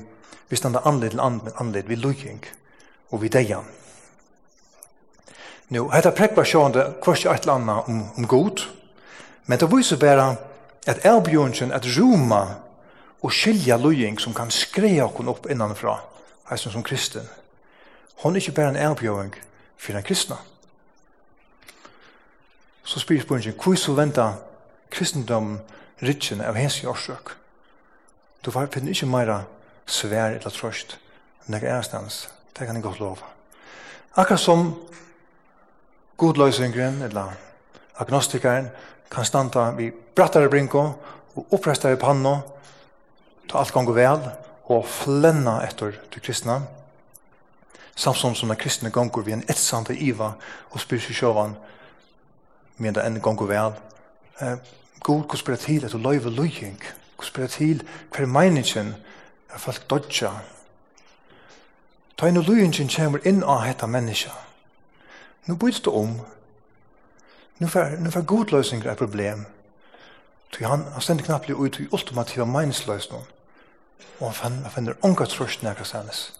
vi 0.49 0.57
standa 0.57 0.83
anled 0.85 1.11
til 1.11 1.21
anled 1.21 1.89
vi 1.89 1.97
lyking 1.97 2.45
og 3.11 3.23
vi 3.23 3.29
deian. 3.29 3.65
Nå, 5.69 5.89
hetta 5.89 6.13
prekva 6.13 6.45
sjående 6.45 6.85
kvart 7.03 7.25
i 7.25 7.31
eit 7.33 7.47
landa 7.47 7.81
om, 7.89 8.03
om 8.17 8.27
god, 8.29 8.61
men 9.47 9.59
det 9.59 9.71
viser 9.73 9.97
bare 9.97 10.37
at 10.87 11.01
erbjørnsen 11.05 11.73
at 11.73 11.89
roma 11.97 12.43
og 13.23 13.33
skilja 13.33 13.77
lying 13.81 14.21
som 14.21 14.35
kan 14.35 14.51
skreja 14.51 15.09
okkon 15.09 15.33
opp 15.33 15.49
innanfra, 15.51 15.97
eisen 16.51 16.73
som 16.73 16.83
kristen, 16.83 17.29
hon 18.23 18.37
er 18.37 18.41
ikke 18.41 18.53
bare 18.53 18.69
en 18.69 18.77
erbjøring 18.77 19.35
for 19.77 19.93
den 19.93 20.03
kristne. 20.03 20.37
Så 22.85 23.01
spyr 23.01 23.21
spørsmålet, 23.21 23.65
hvor 23.65 23.75
så 23.75 23.93
venta 23.93 24.33
kristendom 24.91 25.59
rikken 26.03 26.41
av 26.41 26.55
hensi 26.55 26.87
årsøk? 26.87 27.35
Du 28.45 28.51
var 28.51 28.69
finner 28.73 28.95
ikke 28.95 29.09
meira 29.11 29.41
svær 29.87 30.37
eller 30.37 30.55
trøst 30.55 30.99
enn 31.47 31.55
det 31.55 31.67
er 31.67 31.83
stans. 31.83 32.29
Det 32.55 32.67
kan 32.67 32.77
jeg 32.77 32.83
godt 32.83 33.01
lova. 33.01 33.27
Akkurat 34.17 34.41
som 34.41 34.75
godløsingren 36.17 37.03
eller 37.03 37.35
agnostikeren 37.99 38.71
kan 39.11 39.25
standa 39.25 39.71
vi 39.77 39.91
brattare 39.91 40.49
brinko 40.49 40.83
og 41.37 41.53
opprestare 41.53 41.99
panno, 42.01 42.39
ta 43.49 43.59
alt 43.59 43.73
gong 43.73 43.91
og 43.91 43.97
vel, 43.99 44.23
og 44.67 44.87
flenna 44.87 45.61
etter 45.67 45.95
til 46.13 46.23
kristna, 46.23 46.61
samsom 47.97 48.35
som 48.35 48.49
den 48.49 48.59
kristne 48.59 48.91
gongur 48.91 49.23
vi 49.23 49.33
en 49.33 49.45
etsante 49.49 49.95
iva 49.95 50.33
og 50.71 50.81
spyr 50.81 51.01
seg 51.01 51.17
sjåvan, 51.21 51.57
men 52.79 52.95
det 52.95 53.05
enn 53.07 53.21
gongur 53.23 53.49
vel. 53.49 53.77
Eh, 54.41 54.59
God, 55.01 55.23
hvordan 55.23 55.39
spyr 55.39 55.57
til 55.57 55.85
etter 55.85 55.99
løyve 55.99 56.31
løying? 56.31 56.81
Hvordan 57.17 57.31
spyr 57.31 57.47
til 57.47 57.83
hver 58.15 58.27
meiningen 58.27 58.95
er 59.55 59.59
folk 59.59 59.91
dodja? 59.91 60.33
Ta 62.19 62.29
inn 62.29 62.41
og 62.41 62.49
løyingen 62.49 62.91
kommer 62.91 63.25
inn 63.25 63.45
av 63.45 63.63
hetta 63.65 63.87
menneska. 63.87 64.33
Nå 65.47 65.55
byts 65.55 65.81
det 65.81 65.93
om. 65.93 66.19
Nå 67.59 67.69
får, 67.69 67.97
nå 68.01 68.11
får 68.11 68.27
god 68.29 68.53
løsning 68.53 68.85
er 68.85 68.99
problem. 68.99 69.47
Ty 70.53 70.65
han 70.65 70.85
har 70.93 71.01
stendt 71.01 71.25
knappt 71.25 71.51
ut 71.51 71.81
i 71.81 71.89
ultimativa 71.93 72.45
meningsløsning. 72.45 73.23
Og 74.21 74.33
han 74.41 74.65
finner 74.73 74.97
unga 75.05 75.27
trøst 75.29 75.63
nærka 75.63 75.85
sannes. 75.85 76.33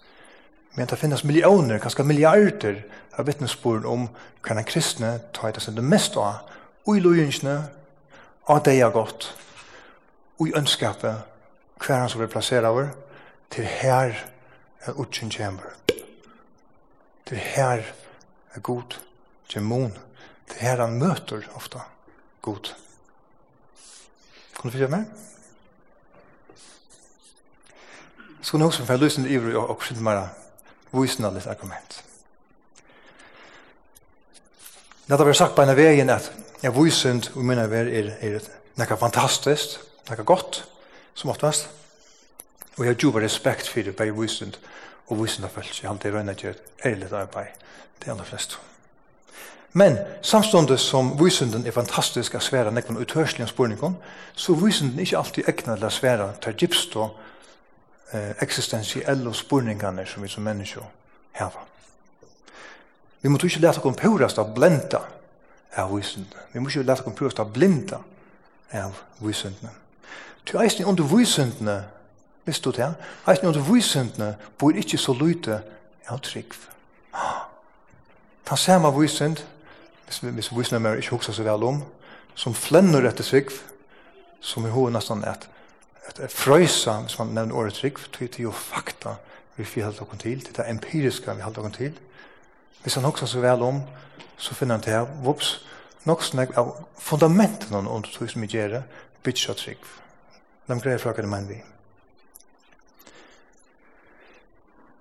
Men 0.75 0.87
det 0.87 0.99
finnes 0.99 1.23
millioner, 1.23 1.79
kanskje 1.81 2.05
milliarder 2.05 2.83
av 3.17 3.25
vittnesbord 3.25 3.85
om 3.85 4.07
hva 4.45 4.57
den 4.57 4.67
kristne 4.67 5.17
tar 5.33 5.55
det 5.55 5.63
seg 5.63 5.77
det 5.77 5.85
mest 5.85 6.17
av, 6.21 6.43
og 6.85 6.97
i 6.97 7.01
lojinsene, 7.01 7.57
av 8.47 8.61
det 8.63 8.77
er 8.79 8.93
godt, 8.93 9.31
og 10.37 10.47
i 10.47 10.53
ønskapet, 10.55 11.25
hver 11.81 11.99
han 11.99 12.09
som 12.09 12.21
vil 12.21 12.29
plassere 12.31 12.69
over, 12.69 12.93
til 13.49 13.65
her 13.65 14.13
er 14.85 14.99
utsyn 15.01 15.31
kjember. 15.33 15.73
Til 17.27 17.37
her 17.37 17.83
er 18.53 18.63
god 18.63 18.95
kjemmon. 19.49 19.97
Til 20.47 20.61
her 20.61 20.81
han 20.85 20.99
møter 20.99 21.43
ofta 21.55 21.83
god. 22.41 22.71
Kan 24.55 24.69
du 24.69 24.77
fyra 24.77 24.87
mer? 24.87 25.09
skulle 28.47 28.63
nog 28.63 28.73
som 28.73 28.85
för 28.85 28.97
lyssna 28.97 29.57
og 29.57 29.63
och 29.63 29.69
också 29.69 29.93
mera 29.93 30.29
visna 30.91 31.29
litt 31.29 31.47
argument. 31.47 32.03
Det 35.05 35.17
har 35.17 35.25
vært 35.25 35.37
sagt 35.37 35.55
på 35.55 35.61
en 35.61 35.69
av 35.69 35.75
veien 35.75 36.09
at 36.09 36.31
jeg 36.63 36.71
visund 36.75 37.27
og 37.35 37.43
minne 37.43 37.67
vär 37.67 37.91
er, 37.91 38.13
er 38.21 38.39
noe 38.79 38.97
fantastisk, 38.97 39.75
noe 40.09 40.23
godt, 40.23 40.61
som 41.13 41.29
oftast. 41.29 41.67
Og 42.77 42.85
jeg 42.85 42.93
har 42.93 43.03
jo 43.03 43.19
respekt 43.19 43.67
for 43.67 43.83
det 43.83 43.95
på 43.95 44.21
visund 44.21 44.57
och 45.07 45.25
visna 45.25 45.47
følelse. 45.47 45.83
Jeg 45.83 45.89
har 45.89 45.95
alltid 45.95 46.13
rönnat 46.13 46.43
et 46.43 46.61
ærlig 46.85 47.13
arbeid 47.13 47.51
det 47.99 48.11
allra 48.11 48.23
flest. 48.23 48.59
Men 49.73 49.97
samståndet 50.21 50.79
som 50.79 51.17
vysunden 51.19 51.65
er 51.65 51.71
fantastisk 51.71 52.35
å 52.35 52.39
svære 52.39 52.71
nekvann 52.71 52.97
utørslige 52.97 53.47
spurningon, 53.47 53.97
så 54.35 54.53
vysunden 54.53 54.99
er 54.99 55.03
ikke 55.03 55.17
alltid 55.17 55.49
egnet 55.49 55.77
til 55.77 55.87
å 55.87 55.89
svære 55.89 56.33
til 56.41 56.55
gypst 56.61 56.95
eh, 58.13 58.31
eksistensielle 58.41 59.33
spurningene 59.33 60.05
som 60.05 60.23
vi 60.23 60.27
som 60.27 60.43
mennesker 60.43 60.81
har. 61.31 61.67
Vi 63.21 63.29
må 63.29 63.37
ikke 63.43 63.59
lete 63.59 63.81
oss 63.81 63.97
purast 63.97 64.37
av 64.37 64.53
blenda 64.55 65.01
av 65.77 65.95
visende. 65.95 66.45
Vi 66.53 66.59
må 66.59 66.69
ikke 66.69 66.83
lete 66.83 67.03
oss 67.03 67.15
purast 67.15 67.39
av 67.39 67.51
blinda 67.53 67.99
av 68.73 68.95
visende. 69.19 69.69
Til 70.45 70.61
eisen 70.63 70.85
under 70.85 71.03
vysundene, 71.03 71.83
visst 72.45 72.65
du 72.65 72.71
det, 72.71 72.93
eisen 73.27 73.47
under 73.47 73.61
vysundene, 73.61 74.35
bor 74.57 74.71
ikke 74.71 74.97
så 74.97 75.13
lite 75.13 75.61
av 76.07 76.19
trygg. 76.23 76.53
Ta 78.45 78.55
samme 78.55 78.93
vysund, 78.99 79.37
hvis, 80.05 80.19
hvis 80.19 80.51
visende 80.55 80.79
mer 80.79 80.95
ikke 80.95 81.17
hokser 81.17 81.33
så 81.33 81.43
vel 81.43 81.63
om, 81.63 81.83
som 82.35 82.53
flenner 82.55 83.09
etter 83.09 83.23
trygg, 83.23 83.51
som 84.39 84.65
i 84.65 84.71
hovedet 84.71 84.93
nesten 84.93 85.25
etter 85.27 85.56
et, 86.09 86.19
et 86.23 86.33
frøysa, 86.33 86.99
hvis 87.05 87.19
man 87.19 87.35
nevner 87.35 87.55
året 87.55 87.73
trygg, 87.73 87.99
til 88.13 88.41
jo 88.47 88.51
fakta 88.51 89.17
vi 89.57 89.65
fyrhaldt 89.65 90.01
okkur 90.01 90.17
til, 90.21 90.41
til 90.45 90.55
det 90.55 90.69
empiriske 90.69 91.35
vi 91.35 91.41
holder 91.41 91.61
dere 91.61 91.71
til. 91.77 91.99
Hvis 92.81 92.95
han 92.95 93.03
hoksa 93.03 93.25
så 93.25 93.41
vel 93.41 93.61
om, 93.65 93.81
så 94.37 94.55
finner 94.55 94.77
han 94.77 94.83
til 94.83 94.93
her, 94.93 95.07
vops, 95.23 95.65
nok 96.05 96.23
snakk 96.23 96.53
av 96.57 96.75
fundamenten 97.01 97.75
av 97.75 97.83
noen 97.83 98.05
tog 98.05 98.29
som 98.29 98.43
vi 98.45 98.51
gjør 98.53 98.77
det, 98.77 98.83
bytja 99.25 99.55
trygg. 99.57 99.81
De 100.67 100.77
greier 100.79 101.01
fra 101.01 101.11
hva 101.11 101.25
det 101.25 101.31
mener 101.31 101.55
vi. 101.55 101.57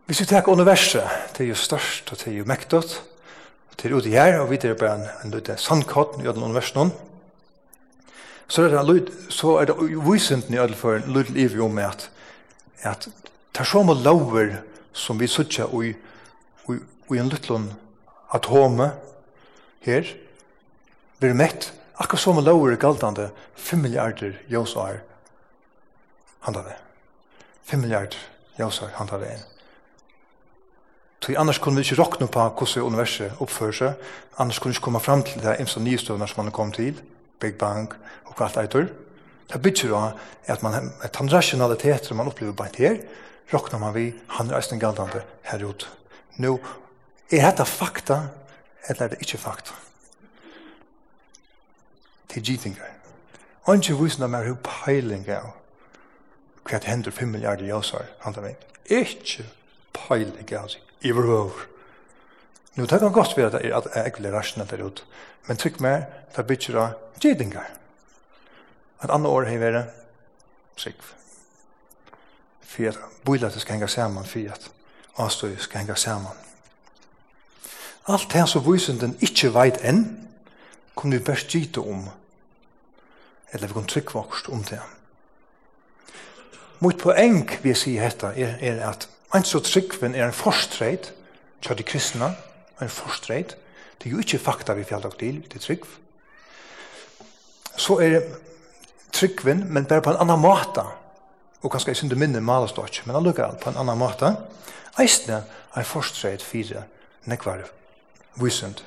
Hvis 0.06 0.22
vi 0.22 0.28
tar 0.30 0.48
universet, 0.48 1.02
det 1.34 1.44
er 1.44 1.50
jo 1.50 1.58
størst, 1.58 2.12
og 2.12 2.18
det 2.18 2.30
er 2.30 2.38
jo 2.38 2.46
mektot, 2.46 2.92
og 3.70 3.76
det 3.76 3.88
er 3.90 3.96
ute 3.96 4.12
her, 4.14 4.38
og 4.40 4.50
vi 4.50 4.58
er 4.62 4.78
bare 4.78 5.00
en, 5.00 5.08
en 5.24 5.34
liten 5.34 5.58
sandkott 5.58 6.20
i 6.22 6.28
universet 6.30 6.78
noen, 6.78 6.92
så 8.48 8.62
er 8.62 8.68
det, 8.74 8.82
lyd, 8.86 9.10
så 9.30 9.56
er 9.60 9.70
det 9.70 9.76
visenten 10.06 10.54
i 10.54 10.60
ødelføren 10.62 11.12
lyd 11.12 11.32
liv 11.34 11.56
om 11.64 11.78
at, 11.78 12.10
at 12.82 13.08
det 13.52 13.60
er 13.60 13.68
så 13.68 13.82
mye 13.82 14.02
lover 14.04 14.60
som 14.96 15.18
vi 15.20 15.26
sutja 15.26 15.66
i, 15.82 15.94
i, 16.70 16.76
i 17.14 17.18
en 17.18 17.32
liten 17.32 17.70
atome 18.34 18.92
her, 19.86 20.06
vi 21.18 21.28
er 21.28 21.34
mett, 21.34 21.72
akkurat 21.96 22.22
så 22.22 22.34
mye 22.36 22.46
lover 22.46 22.78
galdande 22.78 23.30
5 23.56 23.82
milliarder 23.82 24.38
jøsar 24.52 25.02
det 26.46 26.76
5 27.66 27.80
milliarder 27.80 28.18
jøsar 28.58 28.94
handane 28.94 29.24
det 29.24 29.44
Så 31.26 31.34
annars 31.38 31.58
kunne 31.58 31.76
vi 31.76 31.82
ikke 31.82 32.02
råkne 32.02 32.26
på 32.28 32.38
hvordan 32.38 32.82
universet 32.82 33.32
oppfører 33.40 33.72
seg, 33.72 33.94
annars 34.38 34.58
kunne 34.58 34.70
vi 34.70 34.76
ikke 34.76 34.84
komme 34.84 35.00
fram 35.00 35.22
til 35.26 35.42
det 35.42 35.56
eneste 35.58 35.80
nye 35.80 35.98
støvner 35.98 36.26
som 36.26 36.44
man 36.44 36.52
kom 36.52 36.72
til, 36.72 37.00
Big 37.40 37.58
Bang 37.58 37.92
og 38.24 38.40
alt 38.44 38.56
eitur. 38.60 38.88
Det 39.46 39.62
bytjer 39.62 39.94
av 39.94 40.18
at 40.50 40.62
man, 40.62 40.90
at 41.02 41.16
han 41.16 41.30
rasjonalitet 41.30 42.06
som 42.06 42.18
man 42.18 42.30
opplever 42.30 42.56
bare 42.56 42.74
her, 42.78 42.98
råkner 43.52 43.78
man 43.78 43.94
vi, 43.94 44.08
han 44.38 44.50
er 44.50 44.58
eisen 44.58 44.80
galdande 44.82 45.22
herut. 45.46 45.86
Nå, 46.42 46.56
er 47.30 47.46
dette 47.46 47.66
fakta, 47.66 48.20
eller 48.88 49.04
er 49.04 49.14
det 49.14 49.22
ikke 49.22 49.38
fakta? 49.38 49.76
Til 52.28 52.42
gittingar. 52.42 52.90
Anki 53.66 53.94
visna 53.98 54.26
mer 54.30 54.46
hu 54.46 54.56
peiling 54.62 55.26
av 55.30 55.54
hva 56.66 56.80
hender 56.82 57.14
5 57.14 57.30
milliarder 57.30 57.66
jøsar, 57.66 58.08
tar 58.22 58.42
meg. 58.42 58.58
Ikke 58.90 59.46
peiling 59.94 60.50
av 60.58 60.68
seg, 60.70 60.82
i 61.06 61.14
vrøver. 61.14 61.75
Nå, 62.76 62.84
det 62.84 63.00
kan 63.00 63.12
godt 63.12 63.36
være 63.36 63.46
at 63.46 63.84
det 63.84 63.92
er 63.94 64.02
egentlig 64.02 64.32
rasjonelt 64.32 64.70
der 64.70 64.84
ute, 64.84 65.02
men 65.46 65.56
trykk 65.56 65.80
meg, 65.80 66.04
det 66.36 66.46
bytter 66.46 66.76
av 66.76 67.20
gjedingar. 67.22 67.70
Et 69.04 69.10
annet 69.10 69.32
år 69.32 69.48
har 69.48 69.62
vært 69.62 69.94
sikv. 70.80 71.12
For 72.66 72.90
at 72.90 72.98
bøyla 73.24 73.48
det 73.48 73.62
skal 73.62 73.78
henge 73.78 73.88
sammen, 73.88 74.28
for 74.28 74.52
at 74.52 74.68
avstøy 75.16 75.56
skal 75.56 75.84
henge 75.84 75.96
sammen. 75.96 76.44
Alt 78.08 78.28
det 78.32 78.44
som 78.48 78.64
vysenden 78.66 79.16
ikke 79.24 79.54
vet 79.54 79.80
enn, 79.82 80.04
kom 80.94 81.12
vi 81.12 81.18
best 81.18 81.48
gite 81.52 81.80
om, 81.80 82.04
eller 83.52 83.66
vi 83.66 83.74
kom 83.74 83.88
tryggvokst 83.88 84.48
om 84.52 84.62
det. 84.68 84.80
Mot 86.80 86.98
poeng 87.00 87.48
vi 87.62 87.72
sier 87.74 88.04
hetta 88.04 88.34
er, 88.36 88.58
er 88.60 88.82
at 88.88 89.08
Ein 89.34 89.44
så 89.44 89.58
tryggven 89.60 90.14
er 90.14 90.28
en 90.28 90.32
forstreit 90.32 91.12
til 91.62 91.78
de 91.78 91.82
kristne, 91.82 92.28
en 92.80 92.92
forstreit. 92.92 93.56
Det 93.98 94.08
er 94.08 94.16
jo 94.16 94.24
ikke 94.24 94.38
fakta 94.38 94.74
vi 94.76 94.84
fjallar 94.84 95.14
til, 95.18 95.40
det 95.42 95.60
er 95.60 95.64
trygg. 95.64 95.86
Så 97.76 97.98
er 98.00 98.10
det 98.16 98.22
tryggven, 99.12 99.64
men 99.72 99.84
bare 99.84 100.02
på 100.02 100.10
en 100.10 100.20
annan 100.20 100.40
måte. 100.40 100.84
Og 101.62 101.70
kanskje 101.70 101.90
jeg 101.90 101.96
synes 101.96 102.10
det 102.10 102.18
minner 102.20 102.40
malast 102.40 102.76
dodge, 102.76 103.02
men 103.06 103.16
allukka 103.16 103.48
på 103.62 103.70
en 103.70 103.80
annan 103.80 103.98
måte. 103.98 104.34
Eisne 105.00 105.42
er 105.74 105.88
forstreit 105.88 106.42
fire 106.42 106.84
nekvar 107.24 107.64
vysund. 108.40 108.82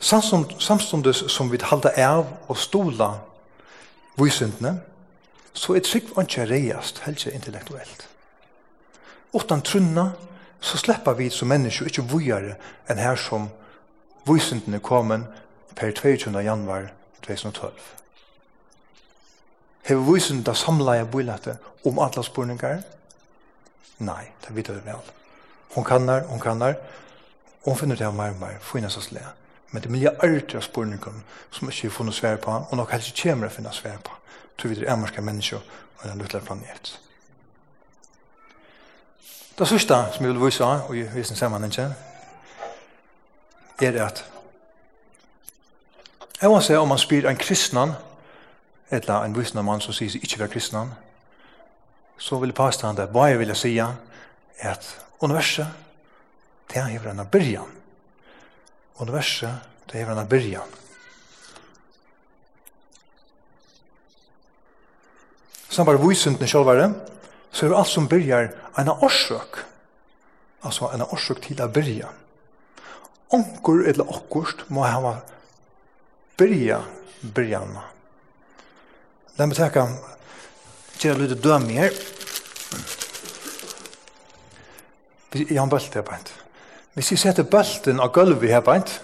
Samstundes 0.00 1.24
som 1.32 1.52
vi 1.52 1.58
halda 1.62 1.94
av 1.96 2.26
og 2.48 2.58
stola 2.58 3.14
visundene, 4.20 4.80
så 5.54 5.74
er 5.74 5.86
trygg 5.86 6.10
ikke 6.18 6.44
reiast, 6.50 6.98
helst 7.06 7.26
intellektuelt. 7.26 8.08
Utan 9.34 9.62
trunna, 9.62 10.10
så 10.64 10.78
slipper 10.80 11.12
vi 11.12 11.28
som 11.30 11.48
mennesker 11.52 11.90
ikke 11.90 12.06
vujere 12.08 12.54
enn 12.88 13.00
her 13.02 13.18
som 13.20 13.50
vysenden 14.24 14.78
er 14.78 15.26
per 15.76 15.90
22. 15.92 16.40
januar 16.40 16.88
2012. 17.26 17.72
Hever 19.84 20.12
vysenden 20.12 20.44
da 20.44 20.54
samleie 20.54 21.04
bøylete 21.04 21.58
om 21.84 21.98
alle 21.98 22.24
spørninger? 22.24 22.82
Nei, 23.98 24.24
det 24.46 24.56
vet 24.56 24.68
vi 24.68 24.80
vel. 24.86 25.10
Hun 25.74 25.84
kannar, 25.84 26.24
hun 26.28 26.40
kannar, 26.40 26.74
Hon 27.64 27.72
hun 27.72 27.78
finner 27.78 27.96
det 27.96 28.04
av 28.04 28.14
mer 28.14 28.34
og 28.34 28.40
mer, 28.40 28.58
finner 28.60 28.92
seg 28.92 29.02
slæ. 29.02 29.20
Men 29.70 29.82
det 29.82 29.88
er 29.88 29.92
milliarder 29.92 30.56
av 30.58 30.62
spørninger 30.66 31.14
som 31.50 31.68
ikke 31.70 31.88
har 31.88 31.94
funnet 31.96 32.14
svær 32.14 32.36
på, 32.36 32.50
og 32.52 32.76
nok 32.76 32.90
helst 32.92 33.16
kommer 33.22 33.48
å 33.48 33.54
finne 33.54 33.72
svær 33.72 34.02
på. 34.04 34.12
Tror 34.58 34.68
vi 34.68 34.82
det 34.82 34.88
er 34.88 35.22
mennesker 35.24 35.62
og 35.62 36.04
en 36.04 36.20
luttelig 36.20 36.44
planet. 36.44 37.00
Det 39.58 39.68
sørste 39.68 39.94
som 40.12 40.24
jeg 40.24 40.32
vil 40.32 40.40
vise 40.42 40.64
av, 40.66 40.88
og 40.88 40.96
jeg 40.98 41.12
viser 41.14 41.36
sammen 41.38 41.64
ikke, 41.68 41.86
er 43.78 43.98
at 44.02 44.24
jeg 46.40 46.50
må 46.50 46.58
se 46.60 46.74
om 46.76 46.90
man 46.90 46.98
spyr 46.98 47.28
en 47.30 47.38
kristnan, 47.38 47.92
eller 48.90 49.22
en 49.22 49.36
visna 49.36 49.62
mann 49.62 49.80
som 49.80 49.94
sier 49.94 50.18
ikke 50.18 50.40
være 50.40 50.50
kristnan, 50.56 50.90
så 52.18 52.40
vil 52.42 52.50
jeg 52.50 52.58
påstå 52.58 52.86
han 52.90 52.98
det, 52.98 53.06
hva 53.14 53.28
jeg 53.30 53.38
vil 53.38 53.54
si, 53.56 53.76
er 53.78 53.94
at 54.58 54.90
universet, 55.22 55.70
det 56.70 56.82
er 56.82 56.90
hever 56.90 57.12
enn 57.12 57.22
av 57.22 57.30
byrjan. 57.30 57.70
Universet, 58.98 59.70
det 59.86 59.94
er 59.94 60.02
hever 60.02 60.16
enn 60.16 60.24
av 60.24 60.30
byrjan. 60.34 60.78
Sambar 65.70 66.02
visundene 66.02 66.50
sjálvare, 66.50 66.90
så 67.54 67.66
er 67.66 67.70
det 67.70 67.78
alt 67.78 67.88
som 67.88 68.08
byrjar 68.10 68.50
en 68.78 68.90
årsøk. 68.90 69.60
Altså 70.66 70.88
en 70.90 71.04
årsøk 71.06 71.42
til 71.44 71.60
å 71.62 71.68
byrja. 71.70 72.08
Onkur 73.34 73.84
eller 73.86 74.10
okkurst 74.10 74.66
må 74.74 74.82
hava 74.82 75.20
byrja 76.38 76.80
byrjana. 77.22 77.84
La 79.38 79.46
meg 79.46 79.58
teka 79.58 79.86
kjera 80.98 81.20
lite 81.20 81.38
døm 81.38 81.68
her. 81.70 81.94
Jeg 85.34 85.54
har 85.54 85.64
en 85.64 85.70
bølt 85.70 85.94
her 85.94 86.06
beint. 86.06 86.34
Hvis 86.94 87.10
jeg 87.10 87.22
setter 87.22 87.46
bølten 87.46 88.02
av 88.02 88.12
gulvet 88.14 88.50
her 88.50 88.62
beint, 88.66 88.98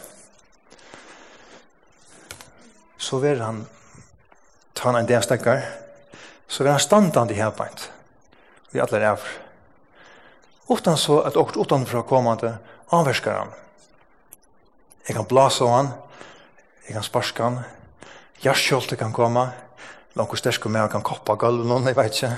så 2.99 3.19
vil 3.23 3.43
han 3.43 3.65
ta 4.79 4.95
en 4.95 5.09
del 5.09 5.23
stekker, 5.23 5.65
så 6.47 6.63
vil 6.63 6.75
han 6.75 6.83
standande 6.83 7.35
her 7.39 7.51
beint 7.55 7.91
vi 8.71 8.81
alle 8.81 9.01
er 9.01 9.09
av. 9.13 9.25
Utan 10.71 10.99
så 10.99 11.21
at 11.27 11.37
åkt 11.37 11.59
utanfra 11.59 12.03
kommande 12.07 12.57
anverskar 12.95 13.41
han. 13.43 13.53
Jeg 15.09 15.17
kan 15.17 15.27
blasa 15.27 15.65
av 15.67 15.75
han, 15.75 15.93
jeg 16.87 16.95
kan 16.95 17.07
sparska 17.07 17.49
han, 17.49 17.61
jarskjolter 18.45 18.99
kan 19.01 19.15
komme, 19.15 19.49
langt 20.15 20.39
sterske 20.39 20.71
med 20.71 20.91
kan 20.93 21.03
koppa 21.07 21.35
gulv 21.41 21.67
noen, 21.67 21.89
jeg 21.91 21.99
vet 21.99 22.15
ikke. 22.15 22.33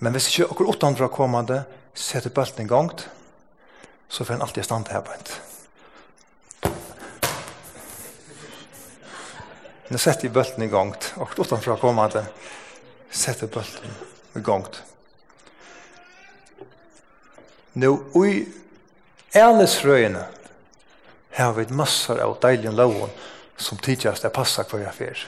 Men 0.00 0.16
hvis 0.16 0.28
ikke 0.30 0.50
åkt 0.52 0.76
utanfra 0.76 1.08
kommande 1.12 1.62
setter 1.94 2.32
bølten 2.32 2.64
i 2.64 2.68
gang, 2.68 2.92
så 4.08 4.24
får 4.24 4.36
han 4.36 4.44
alltid 4.44 4.64
stand 4.64 4.92
her 4.92 5.04
på 5.06 5.16
et. 5.16 5.32
Nå 9.90 9.98
setter 9.98 10.28
jeg 10.28 10.34
bølten 10.36 10.64
i 10.64 10.70
gangt, 10.70 11.12
åkt 11.18 11.40
utanfra 11.40 11.80
kommande 11.80 12.26
setter 13.10 13.50
bølten 13.50 13.96
i 14.36 14.44
gangt. 14.44 14.82
Nå, 17.74 17.90
ui 18.14 18.48
ænesrøyene 19.34 20.24
har 21.36 21.52
vi 21.54 21.66
massor 21.70 22.18
av 22.18 22.38
deilige 22.42 22.72
loven 22.74 23.12
som 23.60 23.78
tidligast 23.78 24.24
er 24.26 24.34
passa 24.34 24.64
for 24.66 24.82
jeg 24.82 24.96
fyr. 24.96 25.22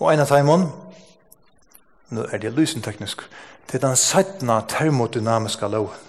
Og 0.00 0.08
en 0.12 0.22
av 0.24 0.30
timen, 0.30 0.68
nå 2.14 2.24
er 2.32 2.40
det 2.40 2.54
lysenteknisk, 2.56 3.26
det 3.68 3.78
er 3.78 3.84
den 3.84 3.98
sættna 4.00 4.62
termodynamiska 4.68 5.68
loven. 5.68 6.00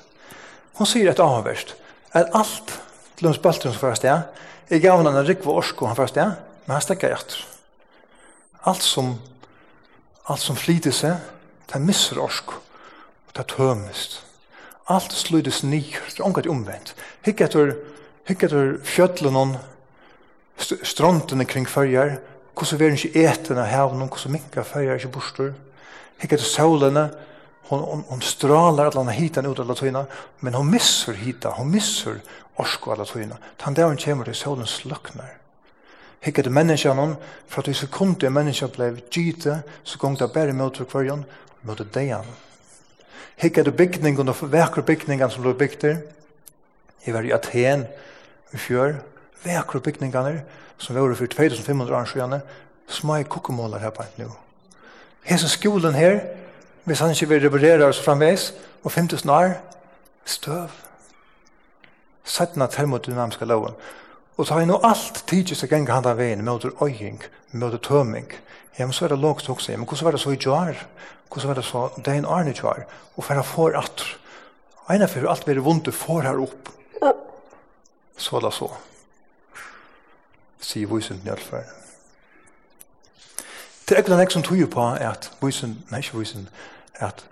Hon 0.79 0.87
sier 0.87 1.11
et 1.11 1.23
avverst, 1.23 1.75
at 2.15 2.31
alt 2.35 2.77
til 3.15 3.29
hans 3.29 3.39
baltrum 3.43 3.73
som 3.73 3.81
først 3.81 4.07
er, 4.07 4.27
er 4.69 4.83
gavna 4.83 5.11
en 5.11 5.27
rikva 5.27 5.57
orsko 5.59 5.87
han 5.87 5.97
først 5.97 6.17
er, 6.19 6.35
men 6.65 6.75
han 6.75 6.83
stekker 6.83 7.15
etter. 7.15 7.43
Alt 8.65 8.83
som, 8.83 9.15
alt 10.27 10.41
som 10.41 10.57
flyter 10.59 10.95
seg, 10.95 11.19
det 11.67 11.77
er 11.77 11.83
misser 11.83 12.19
orsko, 12.21 12.59
det 13.33 13.43
er 13.43 13.51
tømest. 13.51 14.24
Alt 14.85 15.13
sluttes 15.17 15.63
nyr, 15.63 15.97
det 16.13 16.19
er 16.19 16.25
omgat 16.27 16.47
omvendt. 16.47 16.93
Hikk 17.25 17.41
etter, 17.41 17.71
hikk 18.29 18.43
etter 18.45 18.75
fjøtlen 18.85 19.55
strontene 20.61 21.45
kring 21.49 21.65
fyrjar, 21.69 22.19
hvordan 22.55 22.79
vi 22.79 22.85
er 22.85 22.97
ikke 22.97 23.23
eten 23.25 23.59
av 23.59 23.71
havnen, 23.71 24.07
hvordan 24.07 24.35
minka 24.37 24.63
fyrjar 24.63 25.01
ikke 25.01 25.15
borster. 25.17 25.55
Hikk 26.21 26.37
etter 26.37 26.45
solene, 26.47 27.09
hon, 27.71 27.81
hon, 27.81 28.05
hon 28.11 28.21
stralar 28.21 28.93
alla 28.93 29.11
hitan 29.11 29.49
ut 29.49 29.59
alla 29.59 29.75
tøyna, 29.75 30.05
men 30.45 30.53
hon 30.53 30.69
missur 30.69 31.17
hita, 31.17 31.55
hon 31.57 31.71
missur 31.73 32.21
orsko 32.61 32.93
alla 32.93 33.09
tøyna. 33.09 33.41
Tan 33.57 33.73
der 33.73 33.89
hon 33.89 33.97
kommer 33.97 34.29
til 34.29 34.37
solen 34.37 34.69
sløknar. 34.69 35.33
Hikk 36.21 36.39
etter 36.39 36.53
menneskjan 36.53 37.01
hon, 37.01 37.17
for 37.49 37.61
at 37.65 37.73
vi 37.73 37.77
sekundet 37.77 38.31
menneskjan 38.33 38.71
blei 38.77 38.93
gite, 39.09 39.63
så 39.83 39.97
gong 39.97 40.17
det 40.21 40.29
bare 40.33 40.53
møter 40.53 40.85
kvarjon, 40.85 41.25
møter 41.65 41.89
deian 41.89 42.29
hikka 43.37 43.63
til 43.63 43.71
bygningene 43.71 44.31
og 44.31 44.51
vekre 44.51 44.83
bygningene 44.83 45.31
som 45.31 45.43
lå 45.43 45.53
bygd 45.53 45.81
der. 45.81 45.97
Jeg 47.05 47.13
var 47.13 47.21
i 47.21 47.31
Aten 47.31 47.85
i 48.53 48.57
fjør, 48.57 48.95
vekre 49.43 49.79
bygningene 49.79 50.41
som 50.77 50.95
var 50.95 51.15
for 51.15 51.25
2500 51.25 51.95
år 51.95 52.05
siden, 52.05 52.41
små 52.87 53.23
kokkemåler 53.23 53.79
her 53.79 53.89
på 53.89 54.03
en 54.03 54.25
nå. 54.25 54.31
Hese 55.23 55.49
skolen 55.49 55.95
her, 55.95 56.19
hvis 56.83 56.99
han 56.99 57.11
ikke 57.11 57.29
vil 57.29 57.41
reparere 57.41 57.85
oss 57.85 58.01
framveis, 58.01 58.53
og 58.83 58.91
5000 58.91 59.31
år, 59.31 59.53
støv. 60.25 60.69
Sættene 62.23 62.67
termodynamiske 62.67 63.45
loven. 63.45 63.73
Og 64.37 64.45
så 64.45 64.53
har 64.53 64.59
jeg 64.59 64.67
nå 64.67 64.79
alt 64.83 65.23
tidligst 65.27 65.63
å 65.63 65.69
gjenge 65.69 65.93
handa 65.93 66.13
veien, 66.13 66.43
møter 66.45 66.75
øying, 66.83 67.21
å 67.53 67.77
tøming, 67.77 68.31
Ja, 68.77 68.85
men 68.85 68.93
så 68.93 69.05
er 69.05 69.13
det 69.13 69.19
lågt 69.19 69.49
også. 69.49 69.71
Ja, 69.71 69.77
men 69.77 69.87
hvordan 69.87 70.05
var 70.05 70.11
det 70.11 70.21
så 70.21 70.31
i 70.31 70.39
jar? 70.39 70.87
Hvordan 71.29 71.47
var 71.47 71.55
det 71.55 71.65
så 71.65 71.89
det 71.95 72.07
er 72.07 72.17
en 72.19 72.25
Arne 72.25 72.53
jar? 72.53 72.85
Og 73.15 73.23
for 73.23 73.33
han 73.33 73.43
får 73.43 73.77
at. 73.79 74.03
Einar 74.89 75.07
for 75.07 75.27
alt 75.29 75.45
blir 75.45 75.63
vondt 75.63 75.85
du 75.85 75.91
får 75.91 76.27
her 76.27 76.41
opp. 76.41 76.69
Så 78.17 78.39
da 78.39 78.51
så. 78.51 78.69
Sier 80.59 80.87
vysen 80.87 81.21
i 81.25 81.29
alle 81.29 81.41
fall. 81.41 81.65
Det 83.85 83.95
er 83.95 84.01
ikke 84.01 84.15
noe 84.15 84.27
som 84.33 84.43
tog 84.43 84.61
på 84.71 84.83
at 84.97 85.29
vysen, 85.41 85.75
nei 85.91 85.99
ikke 86.01 86.17
vysen, 86.17 86.47
at 86.93 87.25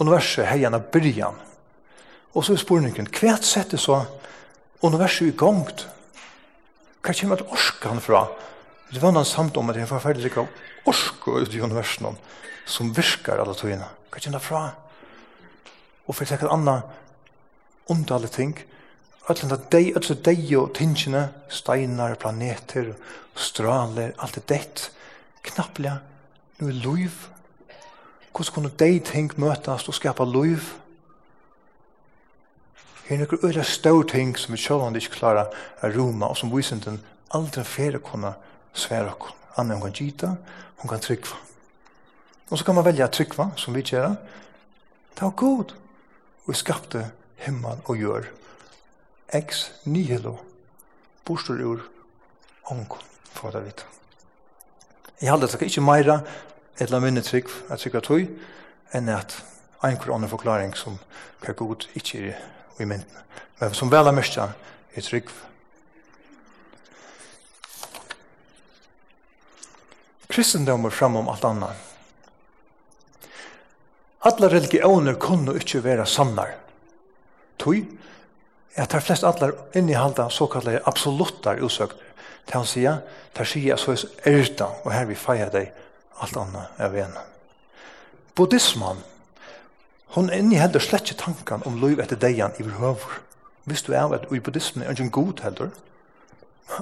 universet 0.00 0.48
har 0.48 0.58
gjerne 0.58 0.80
byrjan. 0.92 1.36
Og 2.34 2.44
så 2.44 2.54
er 2.54 2.62
spørningen, 2.62 3.06
hva 3.12 3.36
setter 3.44 3.78
så 3.78 4.00
universet 4.82 5.30
i 5.30 5.36
gongt? 5.36 5.86
Hva 7.02 7.14
kommer 7.14 7.38
at 7.38 7.54
orskan 7.54 8.00
fra? 8.02 8.24
Det 8.90 9.02
var 9.02 9.14
noen 9.14 9.28
samt 9.28 9.56
om 9.56 9.70
at 9.70 9.76
det 9.76 9.84
er 9.84 9.92
forferdelig 9.92 10.32
gongt 10.34 10.71
orsko 10.88 11.38
ut 11.40 11.54
i 11.54 11.60
universen 11.62 12.16
som 12.66 12.92
virkar 12.94 13.42
alla 13.42 13.54
togina. 13.54 13.88
Hva 14.10 14.20
kjenner 14.20 14.38
det 14.38 14.46
fra? 14.46 14.64
Og 16.06 16.16
for 16.16 16.28
sikkert 16.28 16.52
anna 16.52 16.80
underlig 17.90 18.30
ting, 18.34 18.56
Ötlen 19.30 19.52
det 19.52 19.68
deg, 19.70 19.92
ötlen 19.94 20.18
deg 20.26 20.48
og 20.58 20.72
tingene, 20.74 21.28
steinar, 21.46 22.16
planeter, 22.18 22.88
straler, 23.38 24.10
alt 24.18 24.34
det 24.34 24.48
dett, 24.50 24.88
knapplega, 25.46 26.00
nu 26.58 26.72
er 26.72 26.80
loiv. 26.82 27.28
Hvordan 28.32 28.54
kunne 28.56 28.72
deg 28.82 29.04
ting 29.06 29.30
møtast 29.38 29.86
og 29.86 29.94
skapa 29.94 30.26
loiv? 30.26 30.72
Her 33.06 33.20
er 33.20 33.22
noen 33.22 33.46
øyla 33.46 34.02
ting 34.10 34.34
som 34.38 34.54
vi 34.54 34.58
sjålande 34.58 34.98
ikke 34.98 35.20
klarar 35.20 35.54
a 35.80 35.86
roma, 35.86 36.26
og 36.26 36.36
som 36.36 36.50
vysinden 36.50 36.98
aldri 37.30 37.62
fyrir 37.62 38.02
kunna 38.02 38.34
sværa 38.74 39.14
kunne 39.14 39.41
annan 39.56 39.76
hon 39.76 39.90
kan 39.90 39.92
gita, 39.92 40.36
hon 40.76 40.88
kan 40.88 41.00
tryggva. 41.00 41.36
Og 42.50 42.58
så 42.58 42.64
kan 42.64 42.74
man 42.74 42.84
velja 42.84 43.08
tryggva, 43.08 43.50
som 43.56 43.74
vi 43.74 43.82
gjerra. 43.82 44.16
Det 45.14 45.22
var 45.22 45.30
god. 45.30 45.74
Og 46.44 46.52
vi 46.52 46.58
skapte 46.58 47.10
himmel 47.36 47.80
og 47.84 47.96
gjør. 47.96 48.28
Ex 49.32 49.70
nihilo. 49.84 50.38
bostur 51.24 51.60
ur 51.60 51.82
onkon, 52.64 52.98
for 53.32 53.50
det 53.50 53.64
vita. 53.64 53.84
Jeg 55.20 55.30
halde 55.30 55.46
takk 55.46 55.62
ikke 55.62 55.84
meira 55.84 56.16
et 56.80 56.90
la 56.90 56.98
minne 56.98 57.22
trygg, 57.22 57.46
at 57.70 57.78
tryggva 57.78 58.00
tøy, 58.02 58.26
enn 58.92 59.08
at 59.08 59.36
ein 59.86 59.98
kvar 60.02 60.16
annan 60.16 60.30
forklaring 60.30 60.74
som 60.76 60.98
hver 61.42 61.54
god 61.58 61.86
ikkje 61.94 62.32
er 62.32 62.42
i 62.82 62.84
mynden. 62.84 63.22
Men 63.60 63.74
som 63.74 63.90
vel 63.90 64.10
er 64.10 64.16
mest 64.16 64.38
er 64.38 65.06
trygg 65.06 65.30
kristendommer 70.32 70.90
fram 70.90 71.16
om 71.16 71.28
alt 71.28 71.44
annet. 71.44 71.88
Alla 74.24 74.48
religioner 74.48 75.14
kunne 75.14 75.56
ikke 75.58 75.82
være 75.84 76.06
sannar. 76.06 76.54
Tøy, 77.58 77.82
at 78.78 78.94
de 78.94 79.00
flest 79.02 79.26
allar 79.26 79.52
innehalda 79.76 80.28
såkalla 80.30 80.78
absoluttar 80.86 81.60
utsøk. 81.60 81.96
Det 82.46 82.54
han 82.54 82.66
sier, 82.66 83.02
det 83.36 83.46
sier 83.46 83.76
så 83.78 83.92
er 83.94 84.38
erta, 84.38 84.70
og 84.84 84.92
her 84.94 85.06
vi 85.10 85.18
feir 85.18 85.50
deg 85.52 85.72
alt 86.22 86.38
annet 86.38 86.80
av 86.82 86.96
en. 86.96 87.18
Buddhisman, 88.34 89.02
hon 90.14 90.32
innehalder 90.32 90.80
slett 90.80 91.10
ikke 91.10 91.24
tankan 91.24 91.66
om 91.66 91.80
liv 91.82 92.00
etter 92.00 92.16
deian 92.16 92.54
i 92.58 92.64
høver. 92.64 93.20
Visst 93.66 93.86
du 93.86 93.94
er 93.94 94.14
at 94.14 94.26
i 94.32 94.40
buddhismen 94.40 94.86
er 94.86 94.94
ikke 94.94 95.08
en 95.10 95.14
god 95.18 95.42
heller, 95.44 95.70